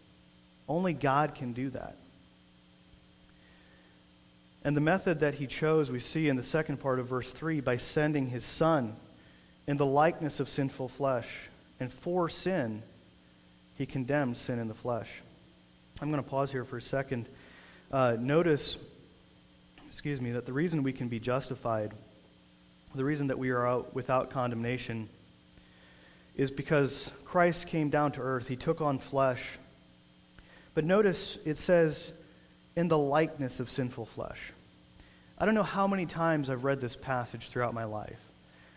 Only 0.68 0.94
God 0.94 1.34
can 1.34 1.52
do 1.52 1.68
that. 1.70 1.96
And 4.64 4.76
the 4.76 4.80
method 4.80 5.20
that 5.20 5.34
he 5.34 5.46
chose, 5.46 5.90
we 5.90 5.98
see 5.98 6.28
in 6.28 6.36
the 6.36 6.42
second 6.42 6.78
part 6.78 7.00
of 7.00 7.08
verse 7.08 7.32
3 7.32 7.60
by 7.60 7.76
sending 7.76 8.28
his 8.28 8.44
son 8.44 8.94
in 9.66 9.76
the 9.76 9.84
likeness 9.84 10.40
of 10.40 10.48
sinful 10.48 10.88
flesh. 10.88 11.48
And 11.80 11.92
for 11.92 12.28
sin, 12.28 12.82
he 13.82 13.86
condemned 13.86 14.38
sin 14.38 14.60
in 14.60 14.68
the 14.68 14.74
flesh. 14.74 15.08
I'm 16.00 16.08
going 16.12 16.22
to 16.22 16.30
pause 16.30 16.52
here 16.52 16.64
for 16.64 16.76
a 16.76 16.82
second. 16.82 17.28
Uh, 17.90 18.16
notice, 18.16 18.78
excuse 19.88 20.20
me, 20.20 20.30
that 20.30 20.46
the 20.46 20.52
reason 20.52 20.84
we 20.84 20.92
can 20.92 21.08
be 21.08 21.18
justified, 21.18 21.92
the 22.94 23.04
reason 23.04 23.26
that 23.26 23.40
we 23.40 23.50
are 23.50 23.66
out 23.66 23.92
without 23.92 24.30
condemnation, 24.30 25.08
is 26.36 26.52
because 26.52 27.10
Christ 27.24 27.66
came 27.66 27.90
down 27.90 28.12
to 28.12 28.20
earth. 28.20 28.46
He 28.46 28.54
took 28.54 28.80
on 28.80 29.00
flesh. 29.00 29.58
But 30.74 30.84
notice 30.84 31.36
it 31.44 31.58
says, 31.58 32.12
in 32.76 32.86
the 32.86 32.96
likeness 32.96 33.58
of 33.58 33.68
sinful 33.68 34.06
flesh. 34.06 34.52
I 35.38 35.44
don't 35.44 35.56
know 35.56 35.64
how 35.64 35.88
many 35.88 36.06
times 36.06 36.50
I've 36.50 36.62
read 36.62 36.80
this 36.80 36.94
passage 36.94 37.48
throughout 37.48 37.74
my 37.74 37.82
life, 37.82 38.20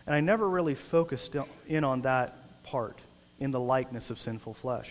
and 0.04 0.16
I 0.16 0.20
never 0.20 0.48
really 0.48 0.74
focused 0.74 1.36
in 1.68 1.84
on 1.84 2.02
that 2.02 2.64
part, 2.64 2.98
in 3.38 3.50
the 3.50 3.60
likeness 3.60 4.10
of 4.10 4.18
sinful 4.18 4.54
flesh. 4.54 4.90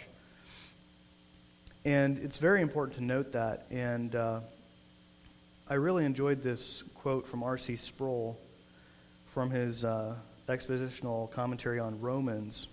And 1.83 2.17
it's 2.17 2.37
very 2.37 2.61
important 2.61 2.97
to 2.97 3.03
note 3.03 3.33
that. 3.33 3.65
And 3.69 4.15
uh, 4.15 4.39
I 5.69 5.75
really 5.75 6.05
enjoyed 6.05 6.41
this 6.41 6.83
quote 6.95 7.27
from 7.27 7.43
R.C. 7.43 7.75
Sproul 7.75 8.39
from 9.33 9.51
his 9.51 9.85
uh, 9.85 10.15
expositional 10.47 11.31
commentary 11.31 11.79
on 11.79 11.99
Romans. 12.01 12.67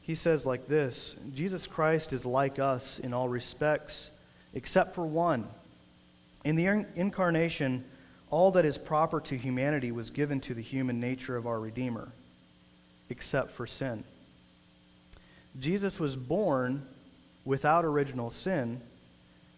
He 0.00 0.14
says 0.14 0.44
like 0.44 0.68
this 0.68 1.14
Jesus 1.34 1.66
Christ 1.66 2.12
is 2.12 2.26
like 2.26 2.58
us 2.58 2.98
in 2.98 3.14
all 3.14 3.28
respects 3.28 4.10
except 4.52 4.94
for 4.94 5.06
one. 5.06 5.48
In 6.44 6.56
the 6.56 6.86
incarnation, 6.94 7.84
all 8.30 8.50
that 8.52 8.64
is 8.64 8.76
proper 8.76 9.20
to 9.22 9.36
humanity 9.36 9.92
was 9.92 10.10
given 10.10 10.40
to 10.40 10.54
the 10.54 10.62
human 10.62 11.00
nature 11.00 11.36
of 11.36 11.46
our 11.46 11.58
Redeemer, 11.58 12.12
except 13.14 13.52
for 13.52 13.64
sin. 13.64 14.02
Jesus 15.60 16.00
was 16.00 16.16
born 16.16 16.84
without 17.44 17.84
original 17.84 18.28
sin, 18.28 18.80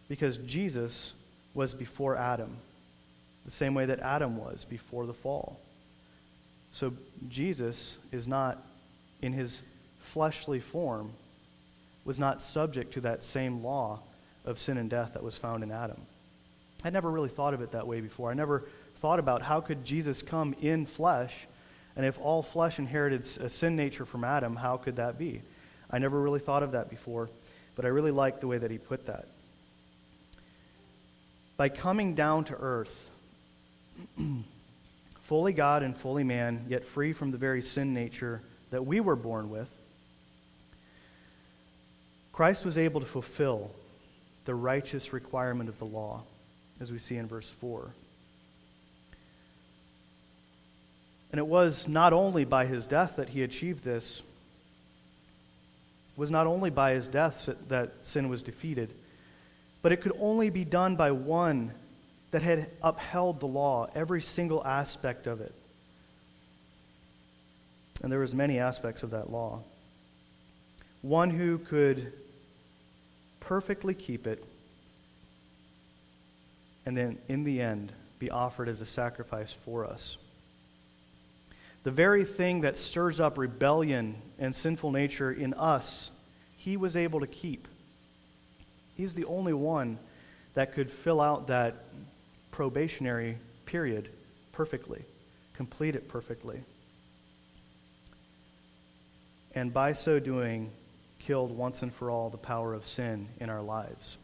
Because 0.09 0.37
Jesus 0.37 1.15
was 1.55 1.73
before 1.73 2.17
Adam, 2.17 2.55
the 3.47 3.51
same 3.51 3.75
way 3.75 3.87
that 3.87 4.01
Adam 4.01 4.37
was 4.37 4.65
before 4.67 5.07
the 5.07 5.15
fall. 5.15 5.59
So 6.71 6.93
Jesus 7.29 7.97
is 8.13 8.29
not, 8.29 8.63
in 9.23 9.33
his 9.33 9.63
fleshly 10.01 10.61
form, 10.61 11.13
was 12.05 12.19
not 12.19 12.43
subject 12.43 12.93
to 12.95 13.01
that 13.01 13.23
same 13.23 13.65
law 13.65 14.01
of 14.45 14.59
sin 14.59 14.77
and 14.77 14.91
death 14.91 15.15
that 15.15 15.23
was 15.23 15.37
found 15.37 15.65
in 15.65 15.73
Adam. 15.73 16.01
I 16.85 16.91
never 16.91 17.11
really 17.11 17.31
thought 17.31 17.55
of 17.55 17.63
it 17.63 17.73
that 17.73 17.87
way 17.87 18.01
before. 18.01 18.31
I 18.31 18.35
never 18.35 18.65
thought 18.97 19.19
about 19.19 19.43
how 19.43 19.61
could 19.61 19.85
Jesus 19.85 20.23
come 20.23 20.55
in 20.61 20.87
flesh, 20.87 21.47
and 21.97 22.05
if 22.05 22.19
all 22.21 22.43
flesh 22.43 22.79
inherited 22.79 23.23
a 23.41 23.49
sin 23.49 23.75
nature 23.75 24.05
from 24.05 24.23
Adam, 24.23 24.55
how 24.55 24.77
could 24.77 24.97
that 24.97 25.19
be? 25.19 25.41
I 25.91 25.99
never 25.99 26.21
really 26.21 26.41
thought 26.41 26.63
of 26.63 26.73
that 26.73 26.91
before, 26.91 27.31
but 27.75 27.85
I 27.85 27.89
really 27.89 28.11
like 28.11 28.41
the 28.41 28.47
way 28.47 28.59
that 28.59 28.71
he 28.71 28.79
put 28.79 29.07
that. 29.07 29.27
By 31.57 31.71
coming 31.71 32.15
down 32.15 32.45
to 32.45 32.55
earth, 32.55 33.11
fully 35.23 35.55
God 35.55 35.83
and 35.83 35.97
fully 35.97 36.25
man, 36.25 36.67
yet 36.69 36.85
free 36.85 37.15
from 37.15 37.31
the 37.31 37.39
very 37.39 37.63
sin 37.63 37.95
nature 37.95 38.43
that 38.71 38.85
we 38.85 39.01
were 39.01 39.17
born 39.17 39.49
with, 39.49 39.73
Christ 42.33 42.67
was 42.67 42.77
able 42.77 43.01
to 43.01 43.07
fulfill 43.07 43.71
the 44.45 44.55
righteous 44.55 45.15
requirement 45.15 45.71
of 45.71 45.79
the 45.79 45.87
law, 45.87 46.25
as 46.79 46.93
we 46.93 46.99
see 46.99 47.17
in 47.17 47.27
verse 47.27 47.49
4. 47.49 47.91
And 51.33 51.39
it 51.39 51.47
was 51.47 51.89
not 51.89 52.13
only 52.13 52.45
by 52.45 52.67
his 52.67 52.87
death 52.87 53.17
that 53.17 53.29
he 53.29 53.43
achieved 53.43 53.85
this, 53.85 54.21
it 56.15 56.19
was 56.19 56.31
not 56.31 56.47
only 56.47 56.71
by 56.71 56.93
his 56.93 57.07
death 57.07 57.49
that 57.69 57.93
sin 58.03 58.29
was 58.29 58.43
defeated, 58.43 58.91
but 59.83 59.93
it 59.93 60.01
could 60.01 60.17
only 60.19 60.51
be 60.51 60.65
done 60.65 60.97
by 60.97 61.11
one 61.11 61.73
that 62.31 62.43
had 62.43 62.71
upheld 62.83 63.41
the 63.41 63.47
law, 63.47 63.89
every 63.95 64.23
single 64.23 64.65
aspect 64.65 65.27
of 65.27 65.41
it. 65.41 65.55
And 68.03 68.11
there 68.11 68.19
was 68.19 68.35
many 68.35 68.59
aspects 68.59 69.03
of 69.03 69.11
that 69.11 69.31
law. 69.31 69.63
One 71.03 71.31
who 71.31 71.59
could 71.59 72.13
perfectly 73.41 73.95
keep 73.95 74.27
it 74.27 74.45
and 76.87 76.97
then 76.97 77.19
in 77.29 77.45
the 77.45 77.61
end 77.61 77.93
be 78.19 78.31
offered 78.31 78.69
as 78.69 78.81
a 78.81 78.87
sacrifice 78.87 79.53
for 79.65 79.85
us. 79.85 80.17
The 81.87 81.93
very 81.93 82.25
thing 82.25 82.63
that 82.63 82.77
stirs 82.77 83.21
up 83.21 83.39
rebellion 83.39 84.17
and 84.41 84.53
sinful 84.53 84.91
nature 84.91 85.31
in 85.31 85.55
us, 85.55 86.11
he 86.57 86.77
was 86.77 86.97
able 86.97 87.21
to 87.21 87.29
keep. 87.29 87.69
He's 88.97 89.15
the 89.15 89.25
only 89.27 89.53
one 89.53 90.01
that 90.55 90.75
could 90.75 90.91
fill 90.91 91.21
out 91.21 91.47
that 91.47 91.77
probationary 92.51 93.39
period 93.67 94.09
perfectly, 94.51 95.05
complete 95.55 95.95
it 95.95 96.09
perfectly. 96.09 96.59
And 99.55 99.73
by 99.73 99.93
so 99.93 100.19
doing, 100.19 100.73
killed 101.21 101.57
once 101.57 101.83
and 101.83 101.95
for 101.95 102.11
all 102.11 102.31
the 102.31 102.37
power 102.37 102.75
of 102.75 102.85
sin 102.85 103.29
in 103.39 103.49
our 103.49 103.63
lives. 103.63 104.17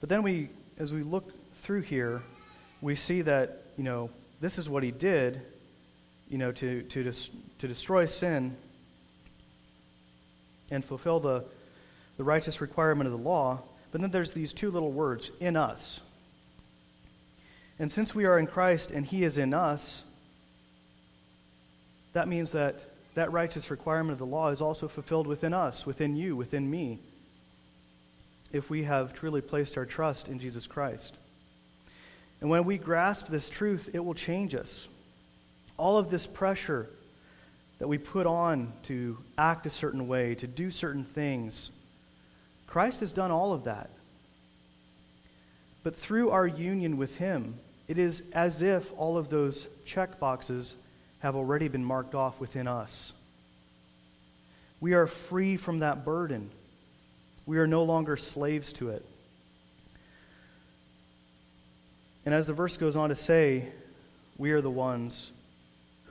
But 0.00 0.08
then 0.08 0.22
we, 0.22 0.48
as 0.78 0.94
we 0.94 1.02
look 1.02 1.30
through 1.56 1.82
here, 1.82 2.22
we 2.80 2.94
see 2.94 3.20
that, 3.20 3.64
you 3.76 3.84
know, 3.84 4.08
this 4.40 4.56
is 4.58 4.66
what 4.66 4.82
he 4.82 4.90
did, 4.90 5.42
you 6.28 6.38
know, 6.38 6.52
to, 6.52 6.82
to, 6.82 7.12
to 7.58 7.68
destroy 7.68 8.06
sin 8.06 8.56
and 10.70 10.84
fulfill 10.84 11.20
the, 11.20 11.44
the 12.16 12.24
righteous 12.24 12.60
requirement 12.60 13.06
of 13.06 13.12
the 13.12 13.28
law. 13.28 13.62
But 13.92 14.00
then 14.00 14.10
there's 14.10 14.32
these 14.32 14.52
two 14.52 14.70
little 14.70 14.90
words, 14.90 15.30
in 15.40 15.56
us. 15.56 16.00
And 17.78 17.90
since 17.90 18.14
we 18.14 18.24
are 18.24 18.38
in 18.38 18.46
Christ 18.46 18.90
and 18.90 19.04
he 19.04 19.24
is 19.24 19.38
in 19.38 19.54
us, 19.54 20.02
that 22.12 22.28
means 22.28 22.52
that 22.52 22.80
that 23.14 23.32
righteous 23.32 23.70
requirement 23.70 24.12
of 24.12 24.18
the 24.18 24.26
law 24.26 24.48
is 24.48 24.60
also 24.60 24.88
fulfilled 24.88 25.26
within 25.26 25.54
us, 25.54 25.86
within 25.86 26.16
you, 26.16 26.34
within 26.36 26.68
me, 26.68 26.98
if 28.52 28.70
we 28.70 28.84
have 28.84 29.12
truly 29.12 29.40
placed 29.40 29.78
our 29.78 29.86
trust 29.86 30.28
in 30.28 30.38
Jesus 30.38 30.66
Christ. 30.66 31.16
And 32.40 32.50
when 32.50 32.64
we 32.64 32.78
grasp 32.78 33.28
this 33.28 33.48
truth, 33.48 33.90
it 33.92 34.04
will 34.04 34.14
change 34.14 34.54
us 34.54 34.88
all 35.76 35.98
of 35.98 36.10
this 36.10 36.26
pressure 36.26 36.88
that 37.78 37.88
we 37.88 37.98
put 37.98 38.26
on 38.26 38.72
to 38.84 39.18
act 39.36 39.66
a 39.66 39.70
certain 39.70 40.06
way, 40.06 40.34
to 40.36 40.46
do 40.46 40.70
certain 40.70 41.04
things, 41.04 41.70
Christ 42.66 43.00
has 43.00 43.12
done 43.12 43.30
all 43.30 43.52
of 43.52 43.64
that. 43.64 43.90
But 45.82 45.96
through 45.96 46.30
our 46.30 46.46
union 46.46 46.96
with 46.96 47.18
Him, 47.18 47.58
it 47.88 47.98
is 47.98 48.22
as 48.32 48.62
if 48.62 48.90
all 48.96 49.18
of 49.18 49.28
those 49.28 49.68
check 49.84 50.18
boxes 50.18 50.74
have 51.18 51.36
already 51.36 51.68
been 51.68 51.84
marked 51.84 52.14
off 52.14 52.40
within 52.40 52.66
us. 52.66 53.12
We 54.80 54.94
are 54.94 55.06
free 55.06 55.56
from 55.56 55.80
that 55.80 56.04
burden. 56.04 56.50
We 57.46 57.58
are 57.58 57.66
no 57.66 57.82
longer 57.82 58.16
slaves 58.16 58.72
to 58.74 58.90
it. 58.90 59.04
And 62.24 62.34
as 62.34 62.46
the 62.46 62.54
verse 62.54 62.76
goes 62.76 62.96
on 62.96 63.10
to 63.10 63.14
say, 63.14 63.68
we 64.38 64.52
are 64.52 64.62
the 64.62 64.70
ones 64.70 65.30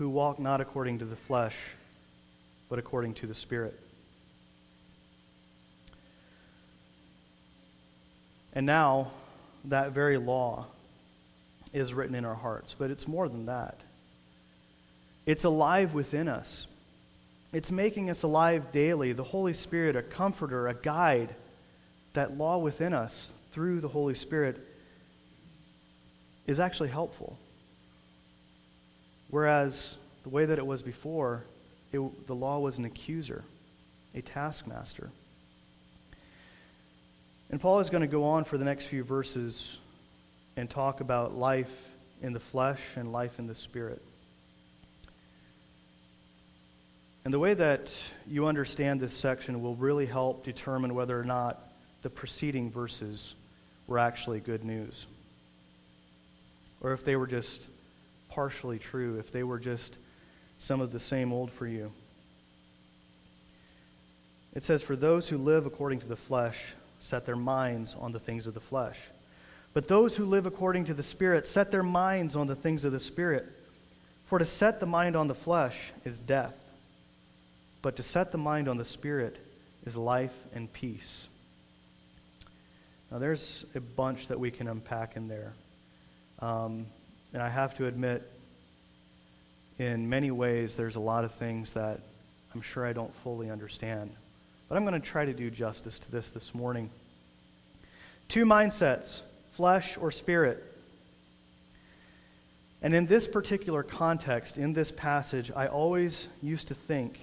who 0.04 0.10
walk 0.10 0.38
not 0.38 0.60
according 0.60 1.00
to 1.00 1.06
the 1.06 1.16
flesh, 1.16 1.56
but 2.68 2.78
according 2.78 3.14
to 3.14 3.26
the 3.26 3.34
Spirit. 3.34 3.80
And 8.52 8.66
now, 8.66 9.12
that 9.64 9.92
very 9.92 10.18
law 10.18 10.66
is 11.72 11.94
written 11.94 12.16
in 12.16 12.26
our 12.26 12.36
hearts. 12.36 12.76
But 12.78 12.92
it's 12.92 13.08
more 13.08 13.30
than 13.30 13.46
that. 13.46 13.78
It's 15.26 15.46
alive 15.46 15.94
within 15.94 16.28
us. 16.28 16.68
It's 17.54 17.72
making 17.72 18.10
us 18.10 18.24
alive 18.24 18.74
daily. 18.74 19.14
The 19.14 19.24
Holy 19.24 19.54
Spirit, 19.54 19.96
a 19.96 20.02
comforter, 20.02 20.68
a 20.68 20.74
guide, 20.74 21.34
that 22.12 22.38
law 22.38 22.58
within 22.58 22.94
us 22.94 23.32
through 23.54 23.80
the 23.80 23.88
Holy 23.88 24.16
Spirit 24.16 24.60
is 26.46 26.60
actually 26.60 26.90
helpful. 26.90 27.38
Whereas 29.34 29.96
the 30.22 30.30
way 30.30 30.46
that 30.46 30.60
it 30.60 30.66
was 30.68 30.84
before, 30.84 31.44
it, 31.92 32.28
the 32.28 32.36
law 32.36 32.60
was 32.60 32.78
an 32.78 32.86
accuser, 32.86 33.44
a 34.14 34.22
taskmaster. 34.22 35.10
And 37.50 37.60
Paul 37.60 37.80
is 37.80 37.90
going 37.90 38.02
to 38.02 38.08
go 38.08 38.26
on 38.26 38.44
for 38.44 38.60
the 38.60 38.64
next 38.64 38.86
few 38.86 39.04
verses 39.04 39.80
and 40.56 40.70
talk 40.70 41.02
about 41.02 41.36
life 41.36 41.72
in 42.22 42.34
the 42.34 42.40
flesh 42.40 42.80
and 42.96 43.12
life 43.12 43.40
in 43.40 43.48
the 43.48 43.56
spirit. 43.56 44.04
And 47.26 47.34
the 47.34 47.40
way 47.40 47.56
that 47.56 47.92
you 48.28 48.46
understand 48.46 49.02
this 49.02 49.18
section 49.18 49.64
will 49.64 49.76
really 49.76 50.06
help 50.06 50.46
determine 50.46 50.94
whether 50.94 51.20
or 51.20 51.24
not 51.24 51.74
the 52.04 52.10
preceding 52.12 52.70
verses 52.70 53.34
were 53.88 53.98
actually 53.98 54.42
good 54.42 54.64
news. 54.64 55.08
Or 56.82 56.94
if 56.94 57.04
they 57.04 57.16
were 57.16 57.26
just 57.26 57.64
partially 58.34 58.80
true, 58.80 59.20
if 59.20 59.32
they 59.32 59.44
were 59.44 59.60
just 59.60 59.98
some 60.58 60.82
of 60.82 60.92
the 60.92 61.00
same 61.00 61.32
old 61.32 61.52
for 61.52 61.68
you. 61.68 61.92
It 64.54 64.64
says, 64.64 64.82
For 64.82 64.96
those 64.96 65.30
who 65.30 65.38
live 65.38 65.66
according 65.66 66.00
to 66.00 66.08
the 66.08 66.16
flesh 66.16 66.74
set 67.00 67.26
their 67.26 67.36
minds 67.36 67.96
on 68.00 68.12
the 68.12 68.20
things 68.20 68.48
of 68.48 68.54
the 68.54 68.60
flesh. 68.60 68.98
But 69.74 69.88
those 69.88 70.16
who 70.16 70.26
live 70.26 70.46
according 70.46 70.86
to 70.86 70.94
the 70.94 71.04
Spirit 71.04 71.46
set 71.46 71.70
their 71.70 71.84
minds 71.84 72.36
on 72.36 72.48
the 72.48 72.56
things 72.56 72.86
of 72.86 72.92
the 72.92 73.00
Spirit. 73.00 73.46
For 74.26 74.40
to 74.40 74.46
set 74.46 74.80
the 74.80 74.86
mind 74.86 75.16
on 75.16 75.28
the 75.28 75.36
flesh 75.36 75.92
is 76.06 76.20
death, 76.20 76.58
but 77.82 77.96
to 77.98 78.04
set 78.04 78.32
the 78.32 78.38
mind 78.38 78.68
on 78.68 78.78
the 78.78 78.86
Spirit 78.86 79.38
is 79.86 79.98
life 79.98 80.36
and 80.56 80.72
peace. 80.72 81.28
Now, 83.12 83.20
there's 83.20 83.66
a 83.76 83.80
bunch 83.80 84.30
that 84.30 84.40
we 84.40 84.50
can 84.50 84.68
unpack 84.68 85.18
in 85.18 85.28
there. 85.28 85.54
Um, 86.40 86.88
and 87.34 87.42
I 87.42 87.50
have 87.50 87.76
to 87.76 87.88
admit, 87.88 88.30
in 89.80 90.08
many 90.08 90.32
ways, 90.32 90.76
there's 90.76 90.96
a 90.96 91.00
lot 91.00 91.24
of 91.24 91.34
things 91.34 91.74
that 91.74 92.00
I'm 92.54 92.62
sure 92.62 92.86
I 92.86 92.94
don't 92.94 93.14
fully 93.18 93.50
understand. 93.50 94.12
But 94.70 94.78
I'm 94.78 94.86
going 94.86 95.00
to 95.00 95.08
try 95.08 95.26
to 95.26 95.34
do 95.34 95.50
justice 95.50 96.00
to 96.00 96.12
this 96.12 96.30
this 96.30 96.54
morning. 96.54 96.90
Two 98.28 98.46
mindsets 98.46 99.22
flesh 99.52 99.98
or 99.98 100.12
spirit. 100.12 100.64
And 102.82 102.94
in 102.94 103.06
this 103.06 103.28
particular 103.28 103.84
context, 103.84 104.58
in 104.58 104.74
this 104.74 104.92
passage, 104.92 105.52
I 105.56 105.68
always 105.68 106.28
used 106.42 106.68
to 106.70 106.76
think 106.76 107.20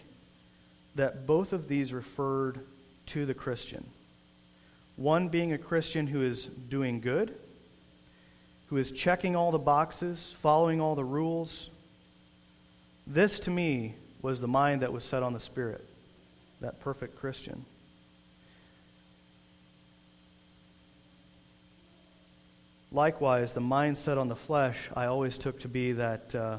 that 0.94 1.26
both 1.26 1.52
of 1.52 1.68
these 1.68 1.92
referred 1.92 2.60
to 3.06 3.26
the 3.26 3.34
Christian. 3.34 3.84
One 4.96 5.28
being 5.28 5.52
a 5.52 5.58
Christian 5.58 6.06
who 6.06 6.22
is 6.22 6.46
doing 6.46 7.00
good, 7.00 7.34
who 8.70 8.76
is 8.76 8.92
checking 8.92 9.34
all 9.34 9.50
the 9.50 9.58
boxes, 9.58 10.34
following 10.40 10.80
all 10.80 10.94
the 10.94 11.04
rules. 11.04 11.68
This, 13.04 13.40
to 13.40 13.50
me, 13.50 13.96
was 14.22 14.40
the 14.40 14.48
mind 14.48 14.82
that 14.82 14.92
was 14.92 15.02
set 15.02 15.24
on 15.24 15.32
the 15.32 15.40
Spirit, 15.40 15.84
that 16.60 16.78
perfect 16.78 17.18
Christian. 17.18 17.64
Likewise, 22.92 23.52
the 23.54 23.60
mind 23.60 23.98
set 23.98 24.18
on 24.18 24.28
the 24.28 24.36
flesh 24.36 24.88
I 24.94 25.06
always 25.06 25.36
took 25.36 25.60
to 25.60 25.68
be 25.68 25.92
that 25.92 26.32
uh, 26.34 26.58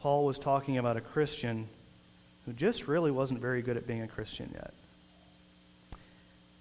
Paul 0.00 0.26
was 0.26 0.38
talking 0.38 0.76
about 0.76 0.98
a 0.98 1.00
Christian 1.00 1.68
who 2.44 2.52
just 2.52 2.86
really 2.86 3.10
wasn't 3.10 3.40
very 3.40 3.62
good 3.62 3.78
at 3.78 3.86
being 3.86 4.02
a 4.02 4.08
Christian 4.08 4.50
yet. 4.54 4.74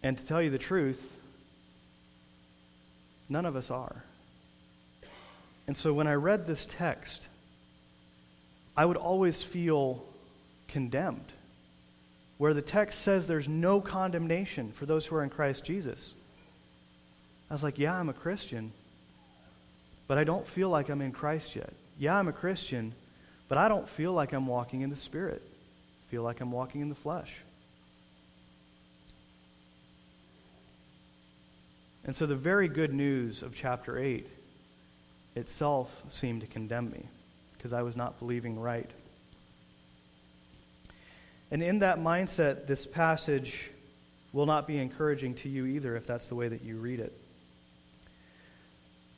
And 0.02 0.18
to 0.18 0.26
tell 0.26 0.42
you 0.42 0.50
the 0.50 0.58
truth, 0.58 1.20
none 3.28 3.46
of 3.46 3.58
us 3.58 3.70
are. 3.70 4.04
And 5.68 5.78
so 5.78 5.94
when 5.94 6.08
I 6.08 6.14
read 6.14 6.46
this 6.46 6.66
text, 6.66 7.26
I 8.76 8.86
would 8.86 8.98
always 8.98 9.42
feel 9.42 10.04
condemned, 10.68 11.32
where 12.38 12.54
the 12.54 12.62
text 12.62 13.02
says 13.02 13.28
there's 13.28 13.48
no 13.48 13.80
condemnation 13.80 14.72
for 14.72 14.86
those 14.86 15.06
who 15.06 15.16
are 15.16 15.24
in 15.24 15.30
Christ 15.30 15.64
Jesus. 15.64 16.14
I 17.50 17.54
was 17.54 17.64
like, 17.64 17.78
yeah, 17.78 17.98
I'm 17.98 18.10
a 18.10 18.14
Christian, 18.14 18.72
but 20.08 20.18
I 20.18 20.24
don't 20.24 20.48
feel 20.48 20.70
like 20.70 20.90
I'm 20.90 21.02
in 21.02 21.12
Christ 21.12 21.56
yet. 21.56 21.72
Yeah, 22.00 22.18
I'm 22.18 22.28
a 22.28 22.34
Christian, 22.34 22.94
but 23.48 23.58
I 23.58 23.68
don't 23.68 23.88
feel 23.88 24.12
like 24.12 24.34
I'm 24.34 24.48
walking 24.48 24.82
in 24.82 24.90
the 24.90 24.96
Spirit. 24.96 25.42
I 25.46 26.12
feel 26.12 26.24
like 26.24 26.42
I'm 26.42 26.52
walking 26.52 26.82
in 26.82 26.90
the 26.90 26.96
flesh. 26.96 27.32
And 32.06 32.16
so 32.16 32.26
the 32.26 32.36
very 32.36 32.68
good 32.68 32.94
news 32.94 33.44
of 33.44 33.56
chapter 33.56 33.98
8 33.98 34.28
itself 35.36 36.04
seemed 36.10 36.42
to 36.42 36.48
condemn 36.48 36.92
me 36.92 37.06
because 37.58 37.74
I 37.74 37.82
was 37.82 37.96
not 37.96 38.20
believing 38.20 38.60
right. 38.60 38.90
And 41.52 41.62
in 41.62 41.80
that 41.80 42.00
mindset, 42.00 42.68
this 42.68 42.86
passage 42.86 43.70
will 44.32 44.46
not 44.46 44.68
be 44.68 44.78
encouraging 44.78 45.36
to 45.36 45.50
you 45.50 45.66
either 45.66 45.96
if 45.96 46.08
that's 46.08 46.28
the 46.28 46.36
way 46.36 46.48
that 46.48 46.64
you 46.64 46.78
read 46.78 47.00
it. 47.00 47.14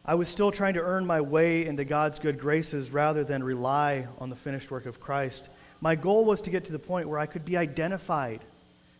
I 0.08 0.15
was 0.15 0.28
still 0.28 0.51
trying 0.51 0.75
to 0.75 0.82
earn 0.82 1.08
my 1.08 1.21
way 1.21 1.65
into 1.65 1.84
God's 1.84 2.19
good 2.19 2.39
graces 2.39 2.91
rather 2.91 3.23
than 3.23 3.43
rely 3.43 4.08
on 4.19 4.30
the 4.30 4.36
finished 4.36 4.69
work 4.69 4.86
of 4.86 4.99
Christ. 4.99 5.49
My 5.82 5.95
goal 5.95 6.25
was 6.25 6.41
to 6.41 6.51
get 6.51 6.65
to 6.65 6.71
the 6.71 6.80
point 6.80 7.10
where 7.10 7.17
I 7.17 7.25
could 7.25 7.43
be 7.43 7.58
identified 7.58 8.41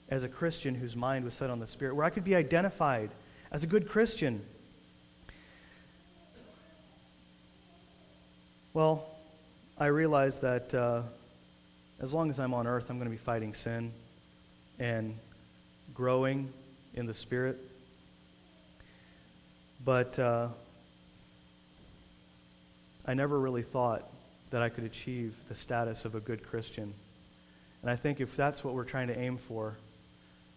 as 0.10 0.24
a 0.24 0.30
Christian 0.30 0.74
whose 0.74 0.96
mind 0.96 1.26
was 1.26 1.34
set 1.36 1.50
on 1.50 1.60
the 1.60 1.68
Spirit, 1.68 1.96
where 1.96 2.06
I 2.06 2.10
could 2.10 2.24
be 2.24 2.36
identified 2.36 3.12
as 3.52 3.64
a 3.64 3.68
good 3.68 3.88
Christian. 3.88 4.44
Well, 8.76 9.06
I 9.78 9.86
realize 9.86 10.40
that 10.40 10.74
uh, 10.74 11.04
as 12.02 12.14
long 12.14 12.30
as 12.30 12.42
I'm 12.42 12.54
on 12.54 12.68
earth, 12.68 12.90
I'm 12.90 12.98
going 12.98 13.10
to 13.10 13.10
be 13.10 13.16
fighting 13.16 13.54
sin 13.54 13.94
and 14.80 15.18
growing 15.94 16.52
in 16.94 17.06
the 17.06 17.14
Spirit. 17.14 17.58
But 19.86 20.20
uh, 20.20 20.50
I 23.06 23.14
never 23.14 23.40
really 23.40 23.62
thought 23.62 24.12
that 24.50 24.62
I 24.62 24.68
could 24.68 24.84
achieve 24.84 25.34
the 25.48 25.56
status 25.56 26.04
of 26.04 26.14
a 26.16 26.20
good 26.20 26.46
Christian. 26.46 26.94
And 27.82 27.90
I 27.90 27.96
think 27.96 28.20
if 28.20 28.36
that's 28.36 28.62
what 28.62 28.74
we're 28.74 28.84
trying 28.84 29.08
to 29.08 29.18
aim 29.18 29.38
for, 29.38 29.78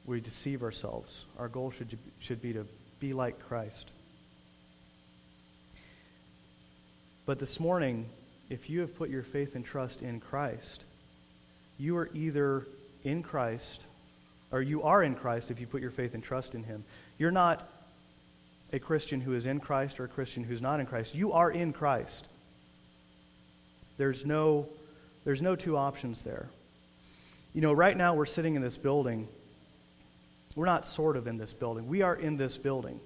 we 0.06 0.20
deceive 0.20 0.64
ourselves. 0.64 1.24
Our 1.38 1.46
goal 1.46 1.70
should, 1.70 1.96
should 2.18 2.42
be 2.42 2.52
to 2.54 2.66
be 2.98 3.12
like 3.12 3.38
Christ. 3.46 3.92
But 7.28 7.38
this 7.38 7.60
morning, 7.60 8.08
if 8.48 8.70
you 8.70 8.80
have 8.80 8.96
put 8.96 9.10
your 9.10 9.22
faith 9.22 9.54
and 9.54 9.62
trust 9.62 10.00
in 10.00 10.18
Christ, 10.18 10.82
you 11.76 11.94
are 11.98 12.08
either 12.14 12.66
in 13.04 13.22
Christ, 13.22 13.82
or 14.50 14.62
you 14.62 14.82
are 14.84 15.02
in 15.02 15.14
Christ 15.14 15.50
if 15.50 15.60
you 15.60 15.66
put 15.66 15.82
your 15.82 15.90
faith 15.90 16.14
and 16.14 16.24
trust 16.24 16.54
in 16.54 16.64
Him. 16.64 16.84
You're 17.18 17.30
not 17.30 17.68
a 18.72 18.78
Christian 18.78 19.20
who 19.20 19.34
is 19.34 19.44
in 19.44 19.60
Christ 19.60 20.00
or 20.00 20.04
a 20.04 20.08
Christian 20.08 20.42
who's 20.42 20.62
not 20.62 20.80
in 20.80 20.86
Christ. 20.86 21.14
You 21.14 21.34
are 21.34 21.50
in 21.50 21.74
Christ. 21.74 22.26
There's 23.98 24.24
no, 24.24 24.66
there's 25.26 25.42
no 25.42 25.54
two 25.54 25.76
options 25.76 26.22
there. 26.22 26.48
You 27.52 27.60
know, 27.60 27.74
right 27.74 27.94
now 27.94 28.14
we're 28.14 28.24
sitting 28.24 28.54
in 28.54 28.62
this 28.62 28.78
building. 28.78 29.28
We're 30.56 30.64
not 30.64 30.86
sort 30.86 31.18
of 31.18 31.26
in 31.26 31.36
this 31.36 31.52
building. 31.52 31.88
We 31.88 32.00
are 32.00 32.16
in 32.16 32.38
this 32.38 32.56
building. 32.56 32.98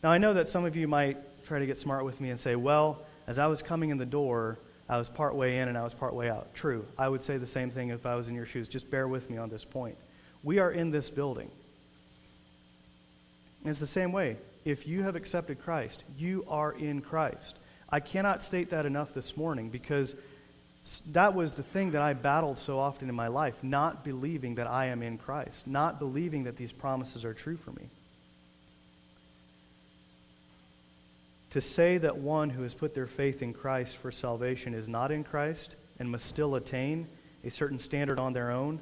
Now, 0.00 0.12
I 0.12 0.18
know 0.18 0.34
that 0.34 0.46
some 0.46 0.64
of 0.64 0.76
you 0.76 0.86
might 0.86 1.16
try 1.44 1.58
to 1.58 1.66
get 1.66 1.78
smart 1.78 2.04
with 2.04 2.20
me 2.20 2.30
and 2.30 2.40
say, 2.40 2.56
well, 2.56 3.02
as 3.26 3.38
I 3.38 3.46
was 3.46 3.62
coming 3.62 3.90
in 3.90 3.98
the 3.98 4.06
door, 4.06 4.58
I 4.88 4.98
was 4.98 5.08
part 5.08 5.34
way 5.34 5.58
in 5.58 5.68
and 5.68 5.78
I 5.78 5.84
was 5.84 5.94
part 5.94 6.14
way 6.14 6.28
out. 6.28 6.54
True. 6.54 6.86
I 6.98 7.08
would 7.08 7.22
say 7.22 7.38
the 7.38 7.46
same 7.46 7.70
thing 7.70 7.88
if 7.88 8.06
I 8.06 8.14
was 8.16 8.28
in 8.28 8.34
your 8.34 8.46
shoes. 8.46 8.68
Just 8.68 8.90
bear 8.90 9.08
with 9.08 9.30
me 9.30 9.38
on 9.38 9.48
this 9.48 9.64
point. 9.64 9.96
We 10.42 10.58
are 10.58 10.70
in 10.70 10.90
this 10.90 11.08
building. 11.10 11.50
And 13.62 13.70
it's 13.70 13.78
the 13.80 13.86
same 13.86 14.12
way. 14.12 14.36
If 14.64 14.86
you 14.86 15.02
have 15.02 15.16
accepted 15.16 15.62
Christ, 15.62 16.04
you 16.18 16.44
are 16.48 16.72
in 16.72 17.00
Christ. 17.00 17.56
I 17.88 18.00
cannot 18.00 18.42
state 18.42 18.70
that 18.70 18.86
enough 18.86 19.14
this 19.14 19.36
morning 19.36 19.70
because 19.70 20.14
that 21.12 21.34
was 21.34 21.54
the 21.54 21.62
thing 21.62 21.92
that 21.92 22.02
I 22.02 22.12
battled 22.12 22.58
so 22.58 22.78
often 22.78 23.08
in 23.08 23.14
my 23.14 23.28
life, 23.28 23.54
not 23.62 24.04
believing 24.04 24.56
that 24.56 24.66
I 24.66 24.86
am 24.86 25.02
in 25.02 25.16
Christ, 25.16 25.66
not 25.66 25.98
believing 25.98 26.44
that 26.44 26.56
these 26.56 26.72
promises 26.72 27.24
are 27.24 27.32
true 27.32 27.56
for 27.56 27.70
me. 27.70 27.88
To 31.54 31.60
say 31.60 31.98
that 31.98 32.16
one 32.16 32.50
who 32.50 32.64
has 32.64 32.74
put 32.74 32.94
their 32.94 33.06
faith 33.06 33.40
in 33.40 33.52
Christ 33.52 33.96
for 33.96 34.10
salvation 34.10 34.74
is 34.74 34.88
not 34.88 35.12
in 35.12 35.22
Christ 35.22 35.76
and 36.00 36.10
must 36.10 36.26
still 36.26 36.56
attain 36.56 37.06
a 37.44 37.50
certain 37.52 37.78
standard 37.78 38.18
on 38.18 38.32
their 38.32 38.50
own 38.50 38.80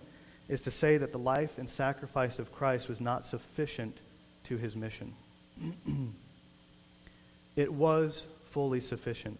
is 0.48 0.62
to 0.62 0.70
say 0.70 0.96
that 0.96 1.12
the 1.12 1.18
life 1.18 1.58
and 1.58 1.68
sacrifice 1.68 2.38
of 2.38 2.50
Christ 2.50 2.88
was 2.88 2.98
not 2.98 3.26
sufficient 3.26 3.98
to 4.44 4.56
his 4.56 4.74
mission. 4.74 5.12
it 7.56 7.70
was 7.70 8.24
fully 8.48 8.80
sufficient. 8.80 9.38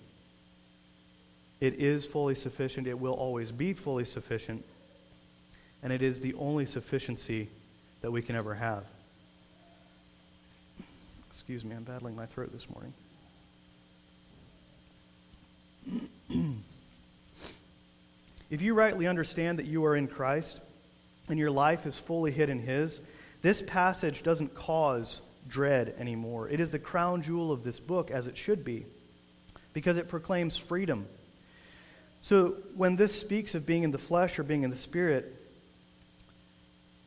It 1.59 1.77
is 1.77 2.05
fully 2.05 2.35
sufficient. 2.35 2.87
It 2.87 2.99
will 2.99 3.15
always 3.15 3.51
be 3.51 3.73
fully 3.73 4.05
sufficient. 4.05 4.63
And 5.83 5.91
it 5.91 6.03
is 6.03 6.21
the 6.21 6.35
only 6.35 6.67
sufficiency 6.67 7.49
that 8.03 8.11
we 8.11 8.21
can 8.21 8.37
ever 8.37 8.53
have. 8.53 8.85
Excuse 11.31 11.65
me, 11.65 11.75
I'm 11.75 11.85
battling 11.85 12.15
my 12.15 12.27
throat 12.27 12.53
this 12.53 12.69
morning. 12.69 12.93
If 18.51 18.63
you 18.63 18.75
rightly 18.75 19.07
understand 19.07 19.59
that 19.59 19.67
you 19.67 19.85
are 19.85 19.97
in 19.97 20.09
Christ 20.09 20.61
and 21.29 21.39
your 21.39 21.51
life 21.51 21.87
is 21.87 21.99
fully 21.99 22.31
hid 22.33 22.49
in 22.51 22.61
His, 22.61 23.01
this 23.43 23.63
passage 23.63 24.23
doesn't 24.23 24.55
cause 24.55 25.21
dread 25.49 25.95
anymore. 25.99 26.49
It 26.49 26.61
is 26.61 26.71
the 26.71 26.79
crown 26.79 27.23
jewel 27.23 27.51
of 27.51 27.65
this 27.65 27.81
book, 27.81 28.11
as 28.11 28.27
it 28.27 28.37
should 28.37 28.65
be, 28.65 28.87
because 29.73 29.99
it 29.99 30.09
proclaims 30.09 30.57
freedom. 30.57 31.07
So 32.21 32.57
when 32.77 32.97
this 32.97 33.19
speaks 33.19 33.55
of 33.55 33.67
being 33.67 33.83
in 33.83 33.91
the 33.91 33.99
flesh 33.99 34.39
or 34.39 34.45
being 34.45 34.63
in 34.63 34.71
the 34.71 34.77
spirit, 34.77 35.39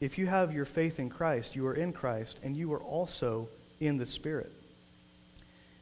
if 0.01 0.17
you 0.17 0.27
have 0.27 0.53
your 0.53 0.65
faith 0.65 0.99
in 0.99 1.09
Christ, 1.09 1.55
you 1.55 1.65
are 1.67 1.73
in 1.73 1.93
Christ, 1.93 2.39
and 2.43 2.55
you 2.55 2.73
are 2.73 2.81
also 2.81 3.47
in 3.79 3.97
the 3.97 4.05
Spirit. 4.05 4.51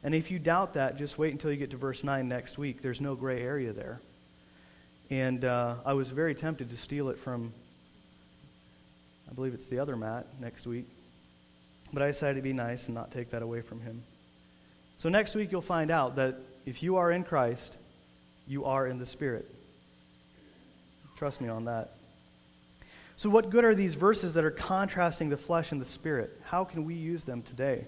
And 0.04 0.14
if 0.14 0.32
you 0.32 0.40
doubt 0.40 0.74
that, 0.74 0.98
just 0.98 1.18
wait 1.18 1.32
until 1.32 1.52
you 1.52 1.58
get 1.58 1.72
to 1.72 1.78
verse 1.78 2.04
9 2.04 2.28
next 2.28 2.58
week. 2.58 2.82
There's 2.82 3.00
no 3.00 3.16
gray 3.16 3.42
area 3.42 3.72
there. 3.72 4.02
And 5.10 5.46
uh, 5.46 5.76
I 5.86 5.94
was 5.94 6.10
very 6.10 6.36
tempted 6.36 6.70
to 6.70 6.78
steal 6.78 7.10
it 7.10 7.20
from, 7.20 7.54
I 9.30 9.34
believe 9.34 9.54
it's 9.54 9.68
the 9.68 9.80
other 9.80 9.96
Matt 9.96 10.28
next 10.40 10.68
week. 10.68 10.88
But 11.94 12.02
I 12.02 12.08
decided 12.08 12.36
to 12.36 12.42
be 12.42 12.54
nice 12.54 12.88
and 12.88 12.96
not 12.96 13.12
take 13.12 13.32
that 13.32 13.42
away 13.42 13.62
from 13.62 13.80
him. 13.80 14.04
So 14.98 15.10
next 15.10 15.36
week 15.36 15.52
you'll 15.52 15.62
find 15.62 15.92
out 15.92 16.16
that 16.18 16.38
if 16.66 16.84
you 16.84 16.98
are 16.98 17.12
in 17.12 17.24
Christ, 17.24 17.78
you 18.48 18.66
are 18.66 18.88
in 18.88 19.00
the 19.00 19.06
Spirit. 19.06 19.50
Trust 21.18 21.40
me 21.40 21.48
on 21.48 21.66
that. 21.66 21.92
So, 23.16 23.30
what 23.30 23.50
good 23.50 23.64
are 23.64 23.76
these 23.76 23.94
verses 23.94 24.34
that 24.34 24.44
are 24.44 24.52
contrasting 24.52 25.30
the 25.30 25.38
flesh 25.38 25.72
and 25.72 25.80
the 25.80 25.86
spirit? 25.86 26.42
How 26.46 26.64
can 26.64 26.84
we 26.84 26.96
use 26.96 27.24
them 27.24 27.44
today? 27.44 27.86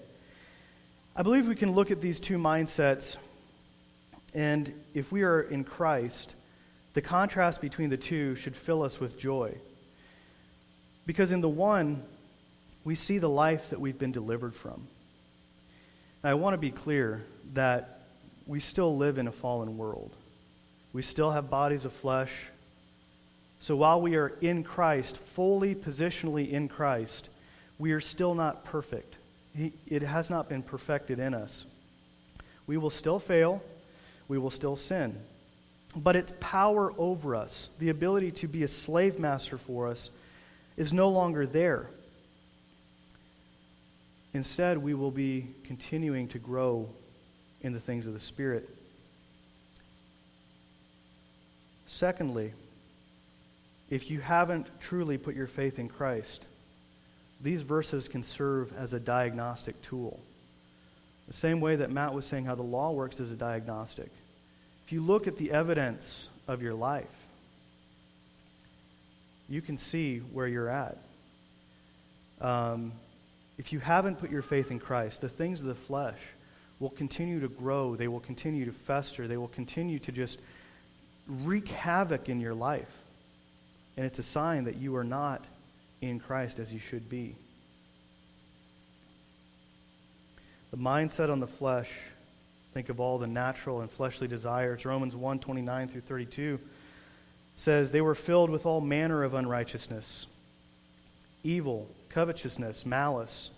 I 1.18 1.22
believe 1.22 1.48
we 1.48 1.56
can 1.56 1.72
look 1.72 1.90
at 1.90 2.02
these 2.02 2.20
two 2.20 2.36
mindsets, 2.36 3.16
and 4.34 4.70
if 4.92 5.10
we 5.10 5.22
are 5.22 5.40
in 5.40 5.64
Christ, 5.64 6.34
the 6.92 7.00
contrast 7.00 7.62
between 7.62 7.88
the 7.88 7.96
two 7.96 8.34
should 8.34 8.54
fill 8.54 8.82
us 8.82 9.00
with 9.00 9.18
joy. 9.18 9.56
Because 11.06 11.32
in 11.32 11.40
the 11.40 11.48
one, 11.48 12.02
we 12.84 12.94
see 12.96 13.16
the 13.16 13.30
life 13.30 13.70
that 13.70 13.80
we've 13.80 13.98
been 13.98 14.12
delivered 14.12 14.54
from. 14.54 14.88
I 16.22 16.34
want 16.34 16.52
to 16.52 16.58
be 16.58 16.70
clear 16.70 17.24
that 17.54 18.02
we 18.46 18.60
still 18.60 18.94
live 18.94 19.16
in 19.16 19.26
a 19.26 19.32
fallen 19.32 19.78
world. 19.78 20.14
We 20.92 21.00
still 21.00 21.30
have 21.30 21.48
bodies 21.48 21.86
of 21.86 21.94
flesh. 21.94 22.30
So 23.60 23.74
while 23.74 24.02
we 24.02 24.16
are 24.16 24.36
in 24.42 24.64
Christ, 24.64 25.16
fully 25.16 25.74
positionally 25.74 26.50
in 26.50 26.68
Christ, 26.68 27.30
we 27.78 27.92
are 27.92 28.02
still 28.02 28.34
not 28.34 28.66
perfect. 28.66 29.14
It 29.56 30.02
has 30.02 30.28
not 30.28 30.48
been 30.48 30.62
perfected 30.62 31.18
in 31.18 31.32
us. 31.34 31.64
We 32.66 32.76
will 32.76 32.90
still 32.90 33.18
fail, 33.18 33.62
we 34.28 34.38
will 34.38 34.50
still 34.50 34.76
sin. 34.76 35.18
But 35.94 36.16
its 36.16 36.32
power 36.40 36.92
over 36.98 37.34
us, 37.34 37.68
the 37.78 37.88
ability 37.88 38.32
to 38.32 38.48
be 38.48 38.64
a 38.64 38.68
slave 38.68 39.18
master 39.18 39.56
for 39.56 39.88
us, 39.88 40.10
is 40.76 40.92
no 40.92 41.08
longer 41.08 41.46
there. 41.46 41.88
Instead, 44.34 44.76
we 44.76 44.92
will 44.92 45.10
be 45.10 45.46
continuing 45.64 46.28
to 46.28 46.38
grow 46.38 46.90
in 47.62 47.72
the 47.72 47.80
things 47.80 48.06
of 48.06 48.12
the 48.12 48.20
Spirit. 48.20 48.68
Secondly, 51.86 52.52
if 53.88 54.10
you 54.10 54.20
haven't 54.20 54.66
truly 54.80 55.16
put 55.16 55.34
your 55.34 55.46
faith 55.46 55.78
in 55.78 55.88
Christ, 55.88 56.44
these 57.40 57.62
verses 57.62 58.08
can 58.08 58.22
serve 58.22 58.72
as 58.76 58.92
a 58.92 59.00
diagnostic 59.00 59.80
tool. 59.82 60.20
The 61.28 61.34
same 61.34 61.60
way 61.60 61.76
that 61.76 61.90
Matt 61.90 62.14
was 62.14 62.24
saying 62.24 62.44
how 62.44 62.54
the 62.54 62.62
law 62.62 62.92
works 62.92 63.20
as 63.20 63.32
a 63.32 63.36
diagnostic. 63.36 64.10
If 64.86 64.92
you 64.92 65.00
look 65.00 65.26
at 65.26 65.36
the 65.36 65.50
evidence 65.50 66.28
of 66.46 66.62
your 66.62 66.74
life, 66.74 67.06
you 69.48 69.60
can 69.60 69.76
see 69.76 70.18
where 70.18 70.46
you're 70.46 70.68
at. 70.68 70.98
Um, 72.40 72.92
if 73.58 73.72
you 73.72 73.80
haven't 73.80 74.20
put 74.20 74.30
your 74.30 74.42
faith 74.42 74.70
in 74.70 74.78
Christ, 74.78 75.20
the 75.20 75.28
things 75.28 75.60
of 75.60 75.66
the 75.66 75.74
flesh 75.74 76.18
will 76.78 76.90
continue 76.90 77.40
to 77.40 77.48
grow, 77.48 77.96
they 77.96 78.08
will 78.08 78.20
continue 78.20 78.64
to 78.66 78.72
fester, 78.72 79.26
they 79.26 79.36
will 79.36 79.48
continue 79.48 79.98
to 80.00 80.12
just 80.12 80.38
wreak 81.26 81.68
havoc 81.68 82.28
in 82.28 82.40
your 82.40 82.54
life. 82.54 82.90
And 83.96 84.04
it's 84.04 84.18
a 84.18 84.22
sign 84.22 84.64
that 84.64 84.76
you 84.76 84.94
are 84.96 85.04
not 85.04 85.42
in 86.00 86.20
Christ 86.20 86.58
as 86.58 86.72
you 86.72 86.78
should 86.78 87.08
be. 87.08 87.36
The 90.70 90.76
mindset 90.76 91.30
on 91.30 91.40
the 91.40 91.46
flesh, 91.46 91.90
think 92.74 92.88
of 92.88 93.00
all 93.00 93.18
the 93.18 93.26
natural 93.26 93.80
and 93.80 93.90
fleshly 93.90 94.28
desires. 94.28 94.84
Romans 94.84 95.14
1 95.16 95.38
29 95.38 95.88
through 95.88 96.00
32 96.02 96.60
says, 97.54 97.90
They 97.90 98.00
were 98.00 98.14
filled 98.14 98.50
with 98.50 98.66
all 98.66 98.80
manner 98.80 99.24
of 99.24 99.34
unrighteousness, 99.34 100.26
evil, 101.42 101.88
covetousness, 102.10 102.84
malice. 102.84 103.50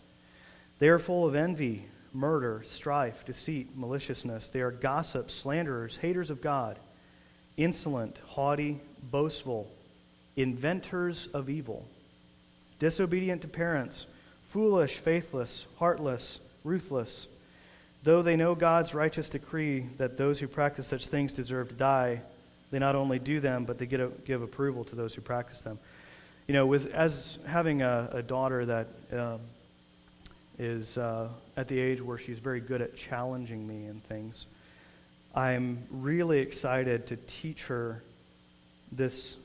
They 0.78 0.88
are 0.88 0.98
full 0.98 1.26
of 1.26 1.34
envy, 1.34 1.86
murder, 2.12 2.62
strife, 2.64 3.24
deceit, 3.24 3.76
maliciousness. 3.76 4.48
They 4.48 4.60
are 4.60 4.70
gossips, 4.70 5.34
slanderers, 5.34 5.96
haters 5.96 6.30
of 6.30 6.40
God, 6.40 6.78
insolent, 7.56 8.18
haughty, 8.26 8.80
boastful, 9.02 9.70
inventors 10.36 11.28
of 11.34 11.50
evil, 11.50 11.86
disobedient 12.78 13.42
to 13.42 13.48
parents, 13.48 14.06
foolish, 14.48 14.96
faithless, 14.96 15.66
heartless, 15.78 16.40
ruthless. 16.64 17.26
Though 18.02 18.22
they 18.22 18.36
know 18.36 18.54
God's 18.54 18.94
righteous 18.94 19.28
decree 19.28 19.86
that 19.98 20.16
those 20.16 20.38
who 20.38 20.48
practice 20.48 20.86
such 20.86 21.06
things 21.06 21.32
deserve 21.32 21.68
to 21.68 21.74
die, 21.74 22.22
they 22.70 22.78
not 22.78 22.94
only 22.94 23.18
do 23.18 23.40
them, 23.40 23.64
but 23.64 23.78
they 23.78 23.86
get 23.86 24.00
a, 24.00 24.08
give 24.24 24.42
approval 24.42 24.84
to 24.84 24.96
those 24.96 25.14
who 25.14 25.20
practice 25.20 25.62
them. 25.62 25.78
You 26.46 26.54
know, 26.54 26.66
with, 26.66 26.92
as 26.94 27.38
having 27.46 27.82
a, 27.82 28.08
a 28.12 28.22
daughter 28.22 28.64
that 28.66 28.86
um, 29.12 29.40
is 30.58 30.96
uh, 30.96 31.28
at 31.56 31.68
the 31.68 31.78
age 31.78 32.00
where 32.00 32.18
she's 32.18 32.38
very 32.38 32.60
good 32.60 32.80
at 32.80 32.96
challenging 32.96 33.66
me 33.66 33.86
and 33.86 34.02
things, 34.04 34.46
I'm 35.34 35.84
really 35.90 36.40
excited 36.40 37.08
to 37.08 37.16
teach 37.26 37.64
her 37.64 38.02
this, 38.90 39.36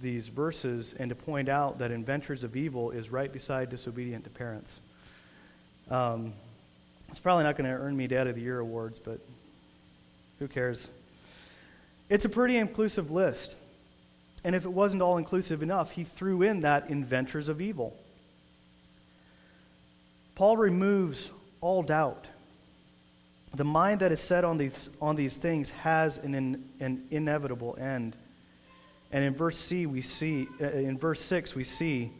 these 0.00 0.28
verses 0.28 0.94
and 0.98 1.08
to 1.08 1.14
point 1.14 1.48
out 1.48 1.78
that 1.78 1.90
inventors 1.90 2.44
of 2.44 2.56
evil 2.56 2.90
is 2.90 3.10
right 3.10 3.32
beside 3.32 3.70
disobedient 3.70 4.24
to 4.24 4.30
parents. 4.30 4.78
Um, 5.90 6.32
it's 7.08 7.18
probably 7.18 7.44
not 7.44 7.56
going 7.56 7.70
to 7.70 7.76
earn 7.76 7.96
me 7.96 8.06
Dad 8.06 8.26
of 8.26 8.34
the 8.34 8.42
Year 8.42 8.58
awards, 8.58 8.98
but 8.98 9.20
who 10.38 10.48
cares? 10.48 10.88
It's 12.08 12.24
a 12.24 12.28
pretty 12.28 12.56
inclusive 12.56 13.10
list. 13.10 13.54
And 14.44 14.54
if 14.54 14.64
it 14.64 14.72
wasn't 14.72 15.02
all 15.02 15.16
inclusive 15.16 15.62
enough, 15.62 15.92
he 15.92 16.04
threw 16.04 16.42
in 16.42 16.60
that 16.60 16.90
inventors 16.90 17.48
of 17.48 17.60
evil. 17.60 17.96
Paul 20.34 20.56
removes 20.56 21.30
all 21.60 21.82
doubt. 21.82 22.26
The 23.54 23.64
mind 23.64 24.00
that 24.00 24.12
is 24.12 24.20
set 24.20 24.44
on 24.44 24.56
these, 24.56 24.88
on 25.00 25.16
these 25.16 25.36
things 25.36 25.70
has 25.70 26.18
an, 26.18 26.34
in, 26.34 26.64
an 26.78 27.04
inevitable 27.10 27.76
end. 27.80 28.14
And 29.10 29.24
in 29.24 29.34
verse 29.34 29.58
C, 29.58 29.86
we 29.86 30.02
see, 30.02 30.48
uh, 30.60 30.66
in 30.66 30.98
verse 30.98 31.20
6, 31.22 31.54
we 31.54 31.64
see, 31.64 32.12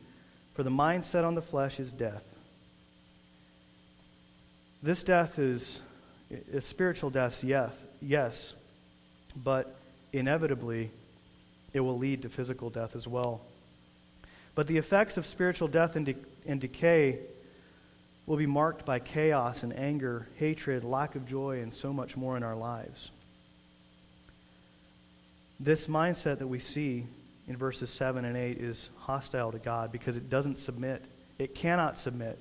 for 0.54 0.62
the 0.62 0.70
mind 0.70 1.04
set 1.04 1.24
on 1.24 1.34
the 1.34 1.42
flesh 1.42 1.78
is 1.78 1.92
death. 1.92 2.24
This 4.82 5.02
death 5.02 5.38
is 5.38 5.80
a 6.52 6.60
spiritual 6.60 7.10
death, 7.10 7.42
yes, 7.42 7.72
yes, 8.00 8.54
but 9.36 9.74
inevitably 10.12 10.90
it 11.72 11.80
will 11.80 11.98
lead 11.98 12.22
to 12.22 12.28
physical 12.28 12.70
death 12.70 12.96
as 12.96 13.06
well. 13.06 13.42
But 14.54 14.66
the 14.66 14.78
effects 14.78 15.16
of 15.16 15.26
spiritual 15.26 15.68
death 15.68 15.96
and, 15.96 16.06
de- 16.06 16.16
and 16.46 16.60
decay 16.60 17.18
will 18.26 18.36
be 18.36 18.46
marked 18.46 18.84
by 18.84 18.98
chaos 18.98 19.62
and 19.62 19.76
anger, 19.76 20.28
hatred, 20.36 20.84
lack 20.84 21.14
of 21.14 21.26
joy, 21.26 21.60
and 21.60 21.72
so 21.72 21.92
much 21.92 22.16
more 22.16 22.36
in 22.36 22.42
our 22.42 22.56
lives. 22.56 23.10
This 25.60 25.86
mindset 25.86 26.38
that 26.38 26.46
we 26.46 26.60
see 26.60 27.04
in 27.48 27.56
verses 27.56 27.90
7 27.90 28.24
and 28.24 28.36
8 28.36 28.58
is 28.58 28.90
hostile 28.98 29.50
to 29.52 29.58
God 29.58 29.90
because 29.90 30.16
it 30.16 30.30
doesn't 30.30 30.56
submit. 30.56 31.04
It 31.38 31.54
cannot 31.54 31.98
submit 31.98 32.38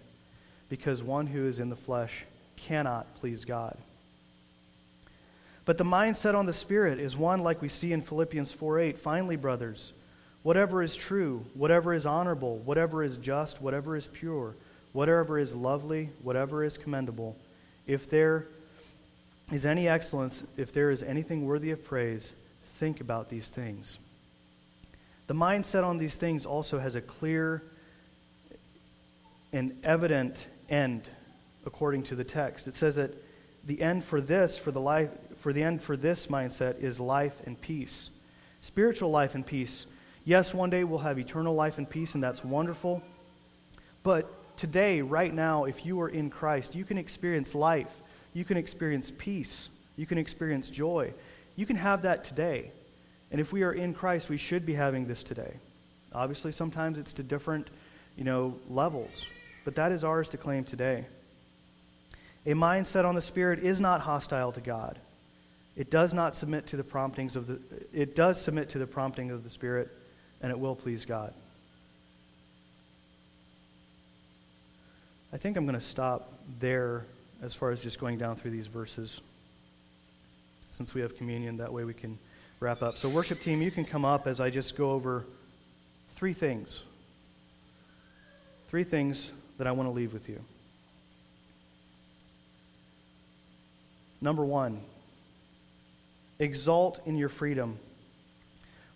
because 0.69 1.01
one 1.01 1.27
who 1.27 1.47
is 1.47 1.60
in 1.60 1.69
the 1.69 1.75
flesh 1.75 2.25
cannot 2.58 3.15
please 3.15 3.45
God. 3.45 3.77
But 5.65 5.77
the 5.77 5.84
mindset 5.84 6.36
on 6.36 6.45
the 6.45 6.53
Spirit 6.53 6.99
is 6.99 7.17
one 7.17 7.39
like 7.39 7.62
we 7.62 7.69
see 7.69 7.91
in 7.91 8.01
Philippians 8.01 8.51
4 8.51 8.80
8. 8.80 8.99
Finally, 8.99 9.36
brothers, 9.36 9.91
whatever 10.43 10.82
is 10.82 10.95
true, 10.95 11.45
whatever 11.56 11.93
is 11.93 12.06
honorable, 12.06 12.58
whatever 12.60 13.03
is 13.03 13.17
just, 13.17 13.62
whatever 13.62 13.95
is 13.97 14.08
pure, 14.08 14.56
whatever 14.93 15.38
is 15.39 15.53
lovely, 15.53 16.10
whatever 16.21 16.63
is 16.63 16.77
commendable, 16.77 17.36
if 17.86 18.10
there 18.10 18.47
is 19.51 19.65
any 19.65 19.88
excellence, 19.88 20.43
if 20.56 20.71
there 20.71 20.89
is 20.91 21.03
anything 21.03 21.45
worthy 21.45 21.71
of 21.71 21.84
praise, 21.84 22.32
think 22.77 23.01
about 23.01 23.29
these 23.29 23.49
things. 23.49 23.97
The 25.27 25.33
mindset 25.33 25.83
on 25.83 25.97
these 25.97 26.15
things 26.15 26.45
also 26.45 26.79
has 26.79 26.95
a 26.95 27.01
clear 27.01 27.63
and 29.51 29.77
evident 29.83 30.47
end 30.69 31.09
according 31.65 32.03
to 32.03 32.15
the 32.15 32.23
text. 32.23 32.67
It 32.67 32.73
says 32.73 32.95
that 32.95 33.11
the 33.65 33.81
end 33.81 34.05
for 34.05 34.21
this, 34.21 34.57
for 34.57 34.71
the 34.71 34.79
life, 34.79 35.09
for 35.39 35.51
the 35.51 35.63
end 35.63 35.81
for 35.81 35.97
this 35.97 36.27
mindset 36.27 36.79
is 36.79 36.99
life 36.99 37.41
and 37.45 37.59
peace. 37.59 38.09
Spiritual 38.61 39.11
life 39.11 39.35
and 39.35 39.45
peace. 39.45 39.85
Yes, 40.23 40.53
one 40.53 40.69
day 40.69 40.83
we'll 40.83 40.99
have 40.99 41.19
eternal 41.19 41.55
life 41.55 41.77
and 41.77 41.89
peace, 41.89 42.15
and 42.15 42.23
that's 42.23 42.43
wonderful. 42.43 43.01
But 44.03 44.57
today, 44.57 45.01
right 45.01 45.33
now, 45.33 45.65
if 45.65 45.85
you 45.85 45.99
are 46.01 46.09
in 46.09 46.29
Christ, 46.29 46.75
you 46.75 46.85
can 46.85 46.97
experience 46.97 47.53
life. 47.53 47.91
You 48.33 48.45
can 48.45 48.57
experience 48.57 49.11
peace. 49.17 49.69
You 49.95 50.05
can 50.05 50.17
experience 50.17 50.69
joy. 50.69 51.13
You 51.57 51.65
can 51.65 51.75
have 51.75 52.03
that 52.03 52.23
today. 52.23 52.71
And 53.29 53.41
if 53.41 53.51
we 53.51 53.63
are 53.63 53.73
in 53.73 53.93
Christ, 53.93 54.29
we 54.29 54.37
should 54.37 54.65
be 54.65 54.73
having 54.73 55.07
this 55.07 55.23
today. 55.23 55.55
Obviously, 56.13 56.53
sometimes 56.53 56.97
it's 56.97 57.11
to 57.13 57.23
different, 57.23 57.67
you 58.15 58.23
know, 58.23 58.57
levels. 58.69 59.25
But 59.65 59.75
that 59.75 59.91
is 59.91 60.05
ours 60.05 60.29
to 60.29 60.37
claim 60.37 60.63
today. 60.63 61.05
A 62.45 62.53
mindset 62.53 63.03
on 63.03 63.15
the 63.15 63.21
Spirit 63.21 63.59
is 63.59 63.81
not 63.81 63.99
hostile 63.99 64.53
to 64.53 64.61
God. 64.61 64.97
It 65.75 65.89
does 65.91 66.13
not 66.13 66.35
submit 66.35 66.67
to 66.67 66.77
the 66.77 66.83
promptings 66.83 67.35
of 67.35 67.47
the 67.47 67.59
it 67.91 68.15
does 68.15 68.41
submit 68.41 68.69
to 68.69 68.79
the 68.79 68.87
prompting 68.87 69.31
of 69.31 69.43
the 69.43 69.49
Spirit, 69.49 69.89
and 70.41 70.51
it 70.51 70.57
will 70.57 70.75
please 70.75 71.03
God. 71.03 71.33
I 75.33 75.37
think 75.37 75.57
I'm 75.57 75.65
going 75.65 75.77
to 75.77 75.85
stop 75.85 76.31
there 76.59 77.05
as 77.43 77.53
far 77.53 77.71
as 77.71 77.83
just 77.83 77.99
going 77.99 78.17
down 78.17 78.37
through 78.37 78.51
these 78.51 78.67
verses. 78.67 79.19
Since 80.77 80.93
we 80.93 81.01
have 81.01 81.17
communion, 81.17 81.57
that 81.57 81.73
way 81.73 81.85
we 81.85 81.95
can 81.95 82.19
wrap 82.59 82.83
up. 82.83 82.97
So, 82.97 83.09
worship 83.09 83.41
team, 83.41 83.63
you 83.63 83.71
can 83.71 83.83
come 83.83 84.05
up 84.05 84.27
as 84.27 84.39
I 84.39 84.51
just 84.51 84.77
go 84.77 84.91
over 84.91 85.25
three 86.15 86.33
things. 86.33 86.83
Three 88.69 88.83
things 88.83 89.31
that 89.57 89.65
I 89.65 89.71
want 89.71 89.87
to 89.87 89.91
leave 89.91 90.13
with 90.13 90.29
you. 90.29 90.39
Number 94.21 94.45
one, 94.45 94.81
Exalt 96.39 96.99
in 97.07 97.17
your 97.17 97.29
freedom. 97.29 97.79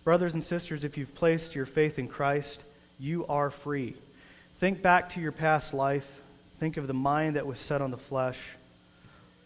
Brothers 0.03 0.35
and 0.35 0.43
sisters, 0.43 0.83
if 0.83 0.95
you've 0.95 1.15
placed 1.15 1.55
your 1.55 1.65
faith 1.65 1.97
in 1.97 2.07
Christ, 2.07 2.61
you 2.99 3.25
are 3.25 3.49
free. 3.49 3.95
Think 4.57 4.83
back 4.83 5.13
to 5.13 5.19
your 5.19 5.31
past 5.31 5.73
life. 5.73 6.21
Think 6.59 6.77
of 6.77 6.85
the 6.85 6.93
mind 6.93 7.37
that 7.37 7.47
was 7.47 7.59
set 7.59 7.81
on 7.81 7.89
the 7.89 7.97
flesh, 7.97 8.37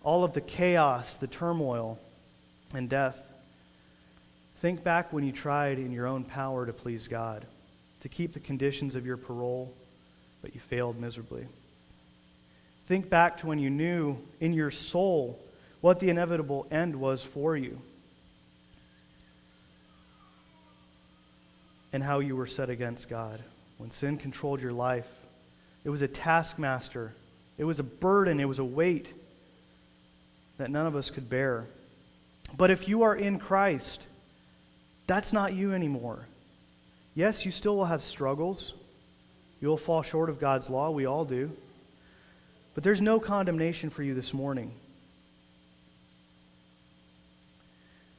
all 0.03 0.25
of 0.25 0.33
the 0.33 0.41
chaos, 0.41 1.15
the 1.15 1.27
turmoil, 1.27 1.97
and 2.73 2.89
death. 2.89 3.21
Think 4.57 4.83
back 4.83 5.13
when 5.13 5.23
you 5.23 5.31
tried 5.31 5.77
in 5.77 5.91
your 5.91 6.07
own 6.07 6.23
power 6.23 6.65
to 6.65 6.73
please 6.73 7.07
God, 7.07 7.45
to 8.01 8.09
keep 8.09 8.33
the 8.33 8.39
conditions 8.39 8.95
of 8.95 9.05
your 9.05 9.17
parole, 9.17 9.73
but 10.41 10.55
you 10.55 10.61
failed 10.61 10.99
miserably. 10.99 11.45
Think 12.87 13.09
back 13.09 13.37
to 13.39 13.47
when 13.47 13.59
you 13.59 13.69
knew 13.69 14.17
in 14.39 14.53
your 14.53 14.71
soul 14.71 15.39
what 15.81 15.99
the 15.99 16.09
inevitable 16.09 16.67
end 16.71 16.95
was 16.95 17.23
for 17.23 17.55
you, 17.55 17.79
and 21.93 22.03
how 22.03 22.19
you 22.19 22.35
were 22.35 22.47
set 22.47 22.69
against 22.69 23.09
God. 23.09 23.41
When 23.77 23.91
sin 23.91 24.17
controlled 24.17 24.61
your 24.61 24.73
life, 24.73 25.07
it 25.83 25.89
was 25.89 26.01
a 26.01 26.07
taskmaster 26.07 27.13
It 27.57 27.63
was 27.63 27.79
a 27.79 27.83
burden, 27.83 28.39
it 28.39 28.47
was 28.47 28.59
a 28.59 28.65
weight 28.65 29.13
that 30.57 30.69
none 30.69 30.87
of 30.87 30.95
us 30.95 31.09
could 31.09 31.29
bear. 31.29 31.65
But 32.57 32.71
if 32.71 32.87
you 32.87 33.03
are 33.03 33.15
in 33.15 33.39
Christ, 33.39 34.01
that's 35.07 35.33
not 35.33 35.53
you 35.53 35.73
anymore. 35.73 36.25
Yes, 37.13 37.45
you 37.45 37.51
still 37.51 37.75
will 37.75 37.85
have 37.85 38.03
struggles. 38.03 38.73
You'll 39.61 39.77
fall 39.77 40.03
short 40.03 40.29
of 40.29 40.39
God's 40.39 40.69
law. 40.69 40.89
We 40.91 41.05
all 41.05 41.25
do. 41.25 41.51
But 42.73 42.83
there's 42.83 43.01
no 43.01 43.19
condemnation 43.19 43.89
for 43.89 44.03
you 44.03 44.13
this 44.13 44.33
morning. 44.33 44.71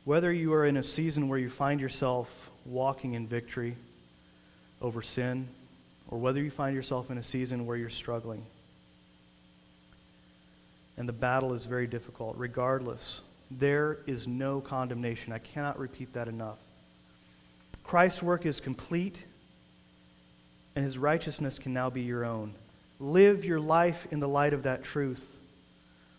Whether 0.05 0.33
you 0.33 0.53
are 0.55 0.67
in 0.67 0.77
a 0.77 0.83
season 0.83 1.29
where 1.29 1.39
you 1.39 1.51
find 1.51 1.81
yourself 1.81 2.31
walking 2.65 3.15
in 3.15 3.27
victory 3.27 3.77
over 4.81 5.03
sin, 5.03 5.49
or 6.09 6.19
whether 6.19 6.43
you 6.43 6.51
find 6.51 6.77
yourself 6.77 7.11
in 7.11 7.19
a 7.19 7.23
season 7.23 7.67
where 7.67 7.77
you're 7.77 7.91
struggling, 7.91 8.45
and 10.97 11.09
the 11.09 11.13
battle 11.13 11.55
is 11.55 11.67
very 11.67 11.87
difficult, 11.87 12.37
regardless, 12.37 13.21
there 13.51 13.99
is 14.07 14.27
no 14.27 14.61
condemnation. 14.61 15.33
I 15.33 15.39
cannot 15.39 15.79
repeat 15.79 16.13
that 16.15 16.29
enough. 16.29 16.59
Christ's 17.85 18.23
work 18.23 18.45
is 18.47 18.61
complete, 18.61 19.23
and 20.75 20.85
his 20.85 20.99
righteousness 20.99 21.59
can 21.59 21.73
now 21.73 21.89
be 21.89 22.03
your 22.03 22.25
own. 22.25 22.55
Live 22.99 23.45
your 23.45 23.61
life 23.61 24.07
in 24.11 24.21
the 24.21 24.29
light 24.29 24.53
of 24.53 24.65
that 24.65 24.83
truth. 24.83 25.25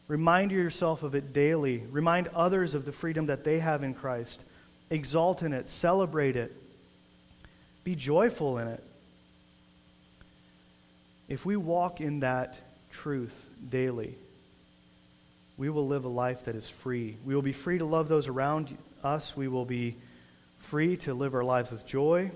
Remind 0.08 0.52
yourself 0.52 1.04
of 1.04 1.16
it 1.16 1.34
daily. 1.34 1.84
Remind 1.92 2.30
others 2.30 2.74
of 2.76 2.86
the 2.86 2.92
freedom 2.92 3.26
that 3.26 3.44
they 3.44 3.60
have 3.60 3.84
in 3.84 3.94
Christ. 3.94 4.42
Exalt 4.90 5.44
in 5.44 5.52
it, 5.52 5.68
celebrate 5.68 6.38
it, 6.38 6.56
be 7.84 7.96
joyful 7.96 8.58
in 8.58 8.68
it. 8.70 8.84
If 11.28 11.46
we 11.46 11.58
walk 11.58 12.00
in 12.00 12.22
that 12.22 12.56
truth 12.90 13.50
daily, 13.70 14.16
we 15.58 15.70
will 15.70 15.88
live 15.88 16.06
a 16.06 16.10
life 16.10 16.46
that 16.46 16.56
is 16.56 16.70
free. 16.70 17.18
We 17.26 17.34
will 17.34 17.42
be 17.42 17.52
free 17.52 17.80
to 17.80 17.86
love 17.86 18.08
those 18.08 18.28
around 18.28 18.78
us. 19.04 19.36
We 19.36 19.48
will 19.48 19.66
be 19.66 19.96
free 20.60 20.98
to 20.98 21.14
live 21.14 21.34
our 21.34 21.44
lives 21.44 21.72
with 21.72 21.86
joy. 21.86 22.32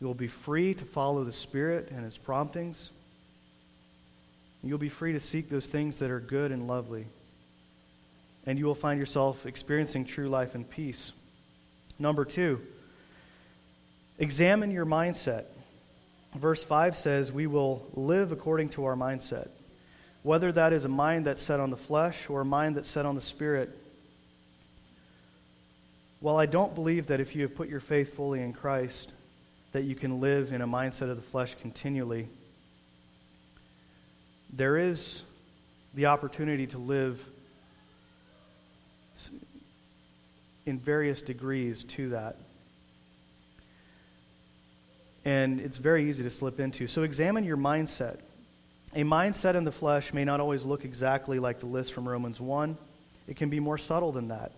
We 0.00 0.06
will 0.06 0.14
be 0.14 0.28
free 0.28 0.74
to 0.74 0.84
follow 0.84 1.24
the 1.24 1.32
Spirit 1.32 1.90
and 1.90 2.04
His 2.04 2.18
promptings. 2.18 2.90
You'll 4.62 4.78
be 4.78 4.88
free 4.90 5.12
to 5.14 5.20
seek 5.20 5.48
those 5.48 5.66
things 5.66 5.98
that 5.98 6.10
are 6.10 6.20
good 6.20 6.52
and 6.52 6.66
lovely. 6.66 7.06
And 8.44 8.58
you 8.58 8.66
will 8.66 8.74
find 8.74 8.98
yourself 9.00 9.46
experiencing 9.46 10.04
true 10.04 10.28
life 10.28 10.54
and 10.54 10.68
peace. 10.68 11.12
Number 11.98 12.24
two, 12.24 12.60
examine 14.18 14.70
your 14.70 14.86
mindset. 14.86 15.44
Verse 16.34 16.62
5 16.62 16.96
says, 16.96 17.32
We 17.32 17.46
will 17.46 17.86
live 17.94 18.32
according 18.32 18.70
to 18.70 18.84
our 18.84 18.94
mindset. 18.94 19.48
Whether 20.22 20.52
that 20.52 20.72
is 20.72 20.84
a 20.84 20.88
mind 20.88 21.26
that's 21.26 21.42
set 21.42 21.60
on 21.60 21.70
the 21.70 21.76
flesh 21.76 22.28
or 22.28 22.40
a 22.40 22.44
mind 22.44 22.76
that's 22.76 22.88
set 22.88 23.06
on 23.06 23.14
the 23.14 23.20
spirit. 23.20 23.76
While 26.20 26.36
I 26.36 26.46
don't 26.46 26.74
believe 26.74 27.06
that 27.06 27.20
if 27.20 27.36
you 27.36 27.42
have 27.42 27.54
put 27.54 27.68
your 27.68 27.80
faith 27.80 28.14
fully 28.14 28.42
in 28.42 28.52
Christ, 28.52 29.12
that 29.72 29.84
you 29.84 29.94
can 29.94 30.20
live 30.20 30.52
in 30.52 30.60
a 30.60 30.66
mindset 30.66 31.10
of 31.10 31.16
the 31.16 31.22
flesh 31.22 31.54
continually, 31.60 32.28
there 34.52 34.76
is 34.76 35.22
the 35.94 36.06
opportunity 36.06 36.66
to 36.66 36.78
live 36.78 37.24
in 40.66 40.78
various 40.78 41.22
degrees 41.22 41.84
to 41.84 42.10
that. 42.10 42.36
And 45.24 45.60
it's 45.60 45.76
very 45.76 46.08
easy 46.08 46.22
to 46.22 46.30
slip 46.30 46.60
into. 46.60 46.86
So 46.86 47.02
examine 47.02 47.44
your 47.44 47.56
mindset. 47.56 48.18
A 48.94 49.02
mindset 49.02 49.54
in 49.54 49.64
the 49.64 49.72
flesh 49.72 50.12
may 50.14 50.24
not 50.24 50.40
always 50.40 50.64
look 50.64 50.84
exactly 50.84 51.38
like 51.38 51.60
the 51.60 51.66
list 51.66 51.92
from 51.92 52.08
Romans 52.08 52.40
1, 52.40 52.76
it 53.26 53.36
can 53.36 53.50
be 53.50 53.60
more 53.60 53.76
subtle 53.76 54.12
than 54.12 54.28
that. 54.28 54.52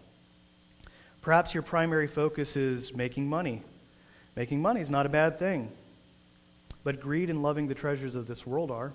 Perhaps 1.23 1.53
your 1.53 1.63
primary 1.63 2.07
focus 2.07 2.57
is 2.57 2.95
making 2.95 3.29
money. 3.29 3.63
Making 4.37 4.63
money 4.63 4.81
is 4.81 4.89
not 4.89 5.07
a 5.07 5.09
bad 5.09 5.39
thing, 5.39 5.71
but 6.85 7.01
greed 7.01 7.29
and 7.29 7.43
loving 7.43 7.67
the 7.67 7.75
treasures 7.75 8.15
of 8.15 8.27
this 8.27 8.47
world 8.47 8.71
are. 8.71 8.93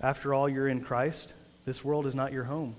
After 0.00 0.32
all, 0.34 0.48
you're 0.48 0.68
in 0.68 0.82
Christ. 0.82 1.32
This 1.64 1.82
world 1.82 2.06
is 2.06 2.14
not 2.14 2.32
your 2.32 2.44
home. 2.44 2.76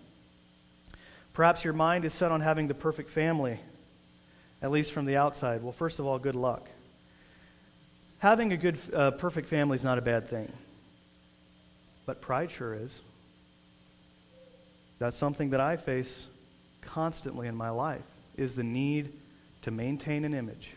Perhaps 1.33 1.63
your 1.63 1.73
mind 1.73 2.05
is 2.05 2.13
set 2.13 2.31
on 2.31 2.41
having 2.41 2.67
the 2.67 2.73
perfect 2.73 3.09
family, 3.09 3.59
at 4.61 4.71
least 4.71 4.91
from 4.91 5.05
the 5.05 5.17
outside. 5.17 5.63
Well, 5.63 5.73
first 5.73 5.99
of 5.99 6.05
all, 6.05 6.19
good 6.19 6.35
luck. 6.35 6.67
Having 8.19 8.53
a 8.53 8.57
good, 8.57 8.77
uh, 8.93 9.11
perfect 9.11 9.49
family 9.49 9.75
is 9.75 9.83
not 9.83 9.97
a 9.97 10.01
bad 10.01 10.27
thing, 10.27 10.51
but 12.09 12.21
pride 12.21 12.49
sure 12.49 12.73
is. 12.73 13.01
That's 14.97 15.15
something 15.15 15.51
that 15.51 15.59
I 15.59 15.77
face 15.77 16.25
constantly 16.81 17.47
in 17.47 17.53
my 17.55 17.69
life 17.69 18.01
is 18.35 18.55
the 18.55 18.63
need 18.63 19.13
to 19.61 19.69
maintain 19.69 20.25
an 20.25 20.33
image. 20.33 20.71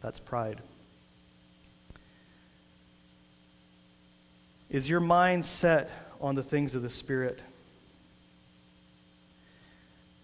That's 0.00 0.20
pride. 0.20 0.60
Is 4.70 4.88
your 4.88 5.00
mind 5.00 5.44
set 5.44 5.90
on 6.20 6.36
the 6.36 6.44
things 6.44 6.76
of 6.76 6.82
the 6.82 6.88
Spirit? 6.88 7.40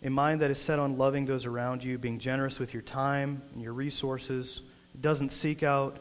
A 0.05 0.11
mind 0.11 0.43
that 0.43 0.53
is 0.53 0.61
set 0.61 0.79
on 0.79 0.97
loving 0.97 1.25
those 1.25 1.45
around 1.45 1.83
you, 1.83 1.99
being 1.99 2.21
generous 2.21 2.61
with 2.61 2.73
your 2.73 2.85
time 2.85 3.43
and 3.53 3.61
your 3.61 3.73
resources, 3.73 4.61
doesn't 5.01 5.31
seek 5.31 5.65
out, 5.65 5.99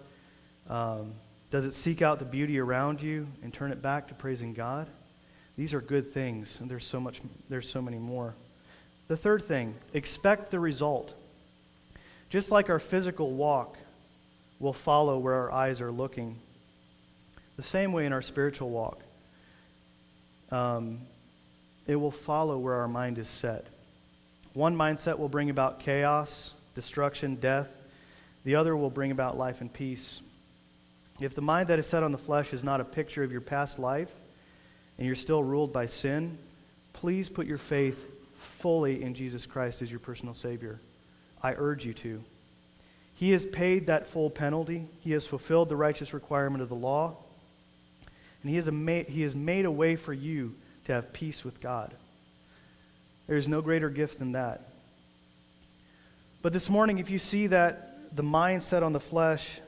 um, 0.69 1.13
does 1.49 1.65
it 1.65 1.73
seek 1.73 2.01
out 2.01 2.19
the 2.19 2.25
beauty 2.25 2.59
around 2.59 3.01
you 3.01 3.27
and 3.41 3.53
turn 3.53 3.71
it 3.71 3.81
back 3.81 4.07
to 4.09 4.13
praising 4.13 4.53
God? 4.53 4.87
These 5.57 5.73
are 5.73 5.81
good 5.81 6.11
things, 6.11 6.59
and 6.59 6.69
there's 6.69 6.85
so 6.85 6.99
much, 6.99 7.21
there's 7.49 7.69
so 7.69 7.81
many 7.81 7.97
more. 7.97 8.35
The 9.07 9.17
third 9.17 9.43
thing, 9.43 9.75
expect 9.93 10.51
the 10.51 10.59
result. 10.59 11.13
Just 12.29 12.51
like 12.51 12.69
our 12.69 12.79
physical 12.79 13.31
walk 13.31 13.77
will 14.59 14.73
follow 14.73 15.17
where 15.17 15.33
our 15.33 15.51
eyes 15.51 15.81
are 15.81 15.91
looking, 15.91 16.37
the 17.55 17.63
same 17.63 17.91
way 17.93 18.05
in 18.05 18.13
our 18.13 18.21
spiritual 18.21 18.69
walk. 18.69 19.01
Um, 20.51 20.99
it 21.87 21.95
will 21.95 22.11
follow 22.11 22.57
where 22.57 22.75
our 22.75 22.87
mind 22.87 23.17
is 23.17 23.29
set. 23.29 23.65
One 24.53 24.75
mindset 24.75 25.17
will 25.17 25.29
bring 25.29 25.49
about 25.49 25.79
chaos, 25.79 26.51
destruction, 26.75 27.35
death. 27.35 27.69
The 28.43 28.55
other 28.55 28.75
will 28.75 28.89
bring 28.89 29.11
about 29.11 29.37
life 29.37 29.61
and 29.61 29.71
peace. 29.71 30.21
If 31.19 31.33
the 31.33 31.41
mind 31.41 31.69
that 31.69 31.79
is 31.79 31.87
set 31.87 32.03
on 32.03 32.11
the 32.11 32.17
flesh 32.17 32.53
is 32.53 32.63
not 32.63 32.81
a 32.81 32.85
picture 32.85 33.23
of 33.23 33.31
your 33.31 33.41
past 33.41 33.79
life 33.79 34.11
and 34.97 35.07
you're 35.07 35.15
still 35.15 35.43
ruled 35.43 35.73
by 35.73 35.87
sin, 35.87 36.37
please 36.93 37.27
put 37.29 37.47
your 37.47 37.57
faith 37.57 38.07
fully 38.37 39.01
in 39.01 39.15
Jesus 39.15 39.45
Christ 39.45 39.81
as 39.81 39.89
your 39.89 39.99
personal 39.99 40.33
Savior. 40.33 40.79
I 41.41 41.53
urge 41.53 41.85
you 41.85 41.93
to. 41.95 42.23
He 43.15 43.31
has 43.31 43.45
paid 43.45 43.87
that 43.87 44.07
full 44.07 44.29
penalty, 44.29 44.85
He 45.01 45.11
has 45.13 45.25
fulfilled 45.25 45.69
the 45.69 45.75
righteous 45.75 46.13
requirement 46.13 46.61
of 46.61 46.69
the 46.69 46.75
law. 46.75 47.15
And 48.43 48.51
he 48.51 48.55
has, 48.57 48.67
he 49.07 49.23
has 49.23 49.35
made 49.35 49.65
a 49.65 49.71
way 49.71 49.95
for 49.95 50.13
you 50.13 50.55
to 50.85 50.93
have 50.93 51.11
peace 51.11 51.43
with 51.43 51.59
God. 51.59 51.93
There 53.25 53.35
is 53.35 53.47
no 53.47 53.61
greater 53.61 53.89
gift 53.89 54.19
than 54.19 54.33
that. 54.33 54.69
But 56.41 56.53
this 56.53 56.69
morning, 56.69 56.99
if 56.99 57.09
you 57.09 57.19
see 57.19 57.47
that 57.47 58.15
the 58.15 58.23
mind 58.23 58.63
set 58.63 58.83
on 58.83 58.93
the 58.93 58.99
flesh 58.99 59.59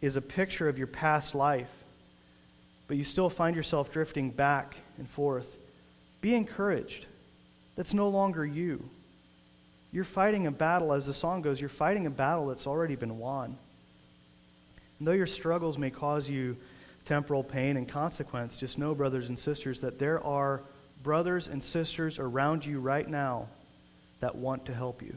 is 0.00 0.16
a 0.16 0.22
picture 0.22 0.68
of 0.68 0.78
your 0.78 0.86
past 0.86 1.34
life, 1.34 1.70
but 2.88 2.96
you 2.96 3.04
still 3.04 3.30
find 3.30 3.56
yourself 3.56 3.92
drifting 3.92 4.30
back 4.30 4.76
and 4.98 5.08
forth, 5.08 5.56
be 6.20 6.34
encouraged. 6.34 7.06
That's 7.76 7.94
no 7.94 8.08
longer 8.08 8.44
you. 8.44 8.88
You're 9.92 10.04
fighting 10.04 10.46
a 10.46 10.50
battle, 10.50 10.92
as 10.92 11.06
the 11.06 11.14
song 11.14 11.42
goes, 11.42 11.60
you're 11.60 11.68
fighting 11.68 12.06
a 12.06 12.10
battle 12.10 12.48
that's 12.48 12.66
already 12.66 12.96
been 12.96 13.18
won. 13.18 13.56
And 14.98 15.08
though 15.08 15.12
your 15.12 15.26
struggles 15.26 15.78
may 15.78 15.90
cause 15.90 16.28
you 16.28 16.56
temporal 17.04 17.44
pain 17.44 17.76
and 17.76 17.88
consequence, 17.88 18.56
just 18.56 18.78
know, 18.78 18.94
brothers 18.94 19.28
and 19.28 19.38
sisters, 19.38 19.80
that 19.80 19.98
there 19.98 20.22
are 20.22 20.62
brothers 21.02 21.48
and 21.48 21.62
sisters 21.62 22.18
around 22.18 22.66
you 22.66 22.80
right 22.80 23.08
now 23.08 23.48
that 24.20 24.34
want 24.34 24.66
to 24.66 24.74
help 24.74 25.02
you. 25.02 25.16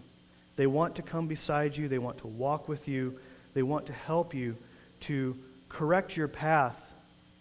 They 0.56 0.68
want 0.68 0.96
to 0.96 1.02
come 1.02 1.28
beside 1.28 1.76
you, 1.76 1.88
they 1.88 1.98
want 1.98 2.20
to 2.20 2.28
walk 2.28 2.68
with 2.68 2.88
you, 2.88 3.20
they 3.54 3.64
want 3.64 3.88
to 3.88 3.94
help 3.94 4.34
you 4.34 4.56
to 5.02 5.38
correct 5.70 6.18
your 6.18 6.28
path, 6.28 6.94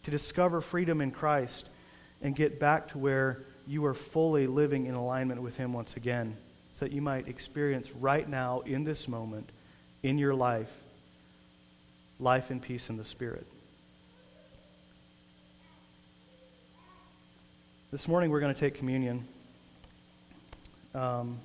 to 0.04 0.10
discover 0.10 0.60
freedom 0.60 1.00
in 1.00 1.10
Christ, 1.10 1.68
and 2.22 2.34
get 2.34 2.58
back 2.58 2.88
to 2.88 2.98
where 2.98 3.44
you 3.66 3.84
are 3.84 3.94
fully 3.94 4.46
living 4.46 4.86
in 4.86 4.94
alignment 4.94 5.42
with 5.42 5.56
Him 5.56 5.72
once 5.72 5.96
again, 5.96 6.36
so 6.72 6.84
that 6.84 6.92
you 6.92 7.02
might 7.02 7.28
experience 7.28 7.90
right 7.92 8.28
now, 8.28 8.60
in 8.60 8.84
this 8.84 9.08
moment, 9.08 9.50
in 10.02 10.18
your 10.18 10.34
life, 10.34 10.70
life 12.20 12.50
and 12.50 12.62
peace 12.62 12.88
in 12.88 12.96
the 12.96 13.04
Spirit. 13.04 13.46
This 17.90 18.06
morning 18.06 18.30
we're 18.30 18.40
going 18.40 18.52
to 18.52 18.60
take 18.60 18.74
communion. 18.74 19.26
Um, 20.94 21.38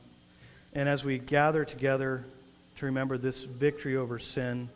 and 0.73 0.89
as 0.89 1.03
we 1.03 1.17
gather 1.17 1.63
together 1.63 2.25
to 2.77 2.85
remember 2.85 3.17
this 3.17 3.43
victory 3.43 3.95
over 3.95 4.19
sin, 4.19 4.67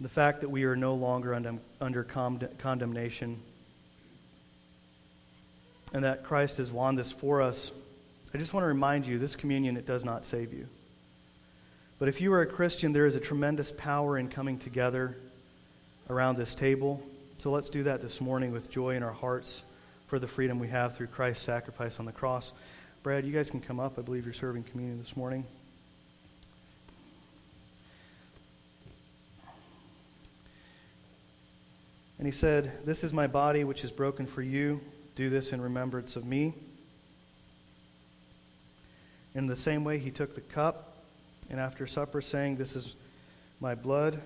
the 0.00 0.08
fact 0.08 0.40
that 0.40 0.48
we 0.48 0.64
are 0.64 0.76
no 0.76 0.94
longer 0.94 1.34
under, 1.34 1.58
under 1.80 2.04
condemnation, 2.04 3.40
and 5.92 6.04
that 6.04 6.24
Christ 6.24 6.56
has 6.58 6.72
won 6.72 6.94
this 6.94 7.12
for 7.12 7.42
us, 7.42 7.70
I 8.32 8.38
just 8.38 8.54
want 8.54 8.62
to 8.62 8.68
remind 8.68 9.06
you 9.06 9.18
this 9.18 9.36
communion, 9.36 9.76
it 9.76 9.86
does 9.86 10.04
not 10.04 10.24
save 10.24 10.52
you. 10.52 10.68
But 11.98 12.08
if 12.08 12.20
you 12.20 12.32
are 12.32 12.40
a 12.40 12.46
Christian, 12.46 12.92
there 12.92 13.04
is 13.04 13.14
a 13.14 13.20
tremendous 13.20 13.70
power 13.70 14.16
in 14.16 14.28
coming 14.28 14.58
together 14.58 15.16
around 16.08 16.36
this 16.36 16.54
table. 16.54 17.02
So 17.36 17.50
let's 17.50 17.68
do 17.68 17.82
that 17.82 18.00
this 18.00 18.20
morning 18.20 18.52
with 18.52 18.70
joy 18.70 18.96
in 18.96 19.02
our 19.02 19.12
hearts 19.12 19.62
for 20.06 20.18
the 20.18 20.26
freedom 20.26 20.58
we 20.58 20.68
have 20.68 20.96
through 20.96 21.08
Christ's 21.08 21.44
sacrifice 21.44 21.98
on 21.98 22.06
the 22.06 22.12
cross. 22.12 22.52
Brad, 23.02 23.26
you 23.26 23.32
guys 23.32 23.50
can 23.50 23.60
come 23.60 23.80
up. 23.80 23.98
I 23.98 24.02
believe 24.02 24.24
you're 24.24 24.32
serving 24.32 24.62
communion 24.64 24.98
this 24.98 25.16
morning. 25.16 25.44
And 32.20 32.26
he 32.26 32.32
said, 32.32 32.84
This 32.84 33.02
is 33.02 33.14
my 33.14 33.26
body 33.26 33.64
which 33.64 33.82
is 33.82 33.90
broken 33.90 34.26
for 34.26 34.42
you. 34.42 34.82
Do 35.16 35.30
this 35.30 35.54
in 35.54 35.60
remembrance 35.62 36.16
of 36.16 36.26
me. 36.26 36.52
In 39.34 39.46
the 39.46 39.56
same 39.56 39.84
way, 39.84 39.98
he 39.98 40.10
took 40.10 40.34
the 40.34 40.42
cup 40.42 40.98
and 41.48 41.58
after 41.58 41.86
supper, 41.86 42.20
saying, 42.20 42.56
This 42.56 42.76
is 42.76 42.94
my 43.58 43.74
blood, 43.74 44.20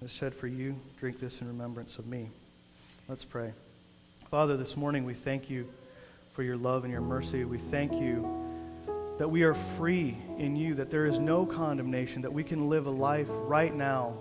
is 0.00 0.10
shed 0.10 0.34
for 0.34 0.46
you. 0.46 0.80
Drink 0.98 1.20
this 1.20 1.42
in 1.42 1.48
remembrance 1.48 1.98
of 1.98 2.06
me. 2.06 2.30
Let's 3.06 3.26
pray. 3.26 3.52
Father, 4.30 4.56
this 4.56 4.74
morning 4.74 5.04
we 5.04 5.12
thank 5.12 5.50
you 5.50 5.68
for 6.32 6.42
your 6.42 6.56
love 6.56 6.84
and 6.84 6.92
your 6.92 7.02
mercy. 7.02 7.44
We 7.44 7.58
thank 7.58 7.92
you 7.92 8.26
that 9.18 9.28
we 9.28 9.42
are 9.42 9.52
free 9.52 10.16
in 10.38 10.56
you, 10.56 10.72
that 10.72 10.90
there 10.90 11.04
is 11.04 11.18
no 11.18 11.44
condemnation, 11.44 12.22
that 12.22 12.32
we 12.32 12.44
can 12.44 12.70
live 12.70 12.86
a 12.86 12.90
life 12.90 13.28
right 13.28 13.74
now 13.74 14.16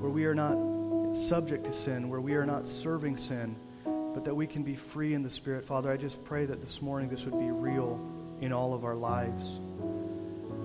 where 0.00 0.10
we 0.10 0.26
are 0.26 0.34
not 0.34 0.73
subject 1.14 1.64
to 1.66 1.72
sin, 1.72 2.08
where 2.08 2.20
we 2.20 2.34
are 2.34 2.46
not 2.46 2.66
serving 2.66 3.16
sin, 3.16 3.56
but 3.84 4.24
that 4.24 4.34
we 4.34 4.46
can 4.46 4.62
be 4.62 4.74
free 4.74 5.14
in 5.14 5.22
the 5.22 5.30
Spirit. 5.30 5.64
Father, 5.64 5.90
I 5.90 5.96
just 5.96 6.22
pray 6.24 6.44
that 6.46 6.60
this 6.60 6.82
morning 6.82 7.08
this 7.08 7.24
would 7.24 7.38
be 7.38 7.50
real 7.50 8.00
in 8.40 8.52
all 8.52 8.74
of 8.74 8.84
our 8.84 8.94
lives. 8.94 9.58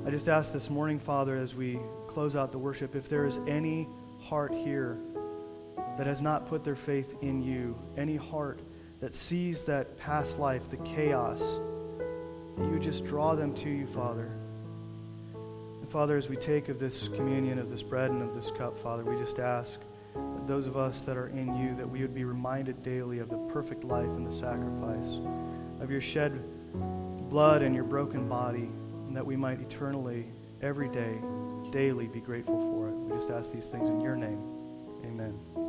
I 0.05 0.11
just 0.11 0.27
ask 0.27 0.51
this 0.53 0.69
morning, 0.69 0.99
Father, 0.99 1.37
as 1.37 1.55
we 1.55 1.79
close 2.07 2.35
out 2.35 2.51
the 2.51 2.57
worship, 2.57 2.95
if 2.95 3.09
there 3.09 3.25
is 3.25 3.37
any 3.47 3.87
heart 4.21 4.53
here 4.53 4.97
that 5.97 6.07
has 6.07 6.21
not 6.21 6.47
put 6.47 6.63
their 6.63 6.75
faith 6.75 7.15
in 7.21 7.43
you, 7.43 7.77
any 7.97 8.15
heart 8.15 8.59
that 9.01 9.13
sees 9.13 9.65
that 9.65 9.97
past 9.97 10.39
life, 10.39 10.69
the 10.69 10.77
chaos, 10.77 11.41
that 12.57 12.71
you 12.71 12.79
just 12.79 13.05
draw 13.05 13.35
them 13.35 13.53
to 13.55 13.69
you, 13.69 13.85
Father. 13.87 14.31
And 15.33 15.89
Father, 15.89 16.17
as 16.17 16.27
we 16.27 16.35
take 16.35 16.69
of 16.69 16.79
this 16.79 17.07
communion, 17.09 17.59
of 17.59 17.69
this 17.69 17.83
bread 17.83 18.11
and 18.11 18.21
of 18.21 18.35
this 18.35 18.51
cup, 18.51 18.79
Father, 18.79 19.03
we 19.03 19.15
just 19.23 19.39
ask 19.39 19.79
those 20.49 20.65
of 20.65 20.75
us 20.75 21.01
that 21.01 21.15
are 21.15 21.27
in 21.27 21.55
you, 21.55 21.75
that 21.75 21.87
we 21.87 22.01
would 22.01 22.13
be 22.13 22.25
reminded 22.25 22.81
daily 22.81 23.19
of 23.19 23.29
the 23.29 23.37
perfect 23.53 23.83
life 23.83 24.07
and 24.07 24.25
the 24.25 24.31
sacrifice, 24.31 25.19
of 25.79 25.91
your 25.91 26.01
shed 26.01 26.43
blood 27.29 27.61
and 27.61 27.75
your 27.75 27.83
broken 27.83 28.27
body 28.27 28.69
and 29.07 29.15
that 29.15 29.25
we 29.25 29.35
might 29.35 29.61
eternally, 29.61 30.25
every 30.61 30.89
day, 30.89 31.17
daily 31.71 32.07
be 32.07 32.19
grateful 32.19 32.59
for 32.59 32.89
it. 32.89 32.93
We 32.93 33.15
just 33.15 33.29
ask 33.29 33.53
these 33.53 33.67
things 33.67 33.89
in 33.89 34.01
your 34.01 34.15
name. 34.15 34.41
Amen. 35.05 35.68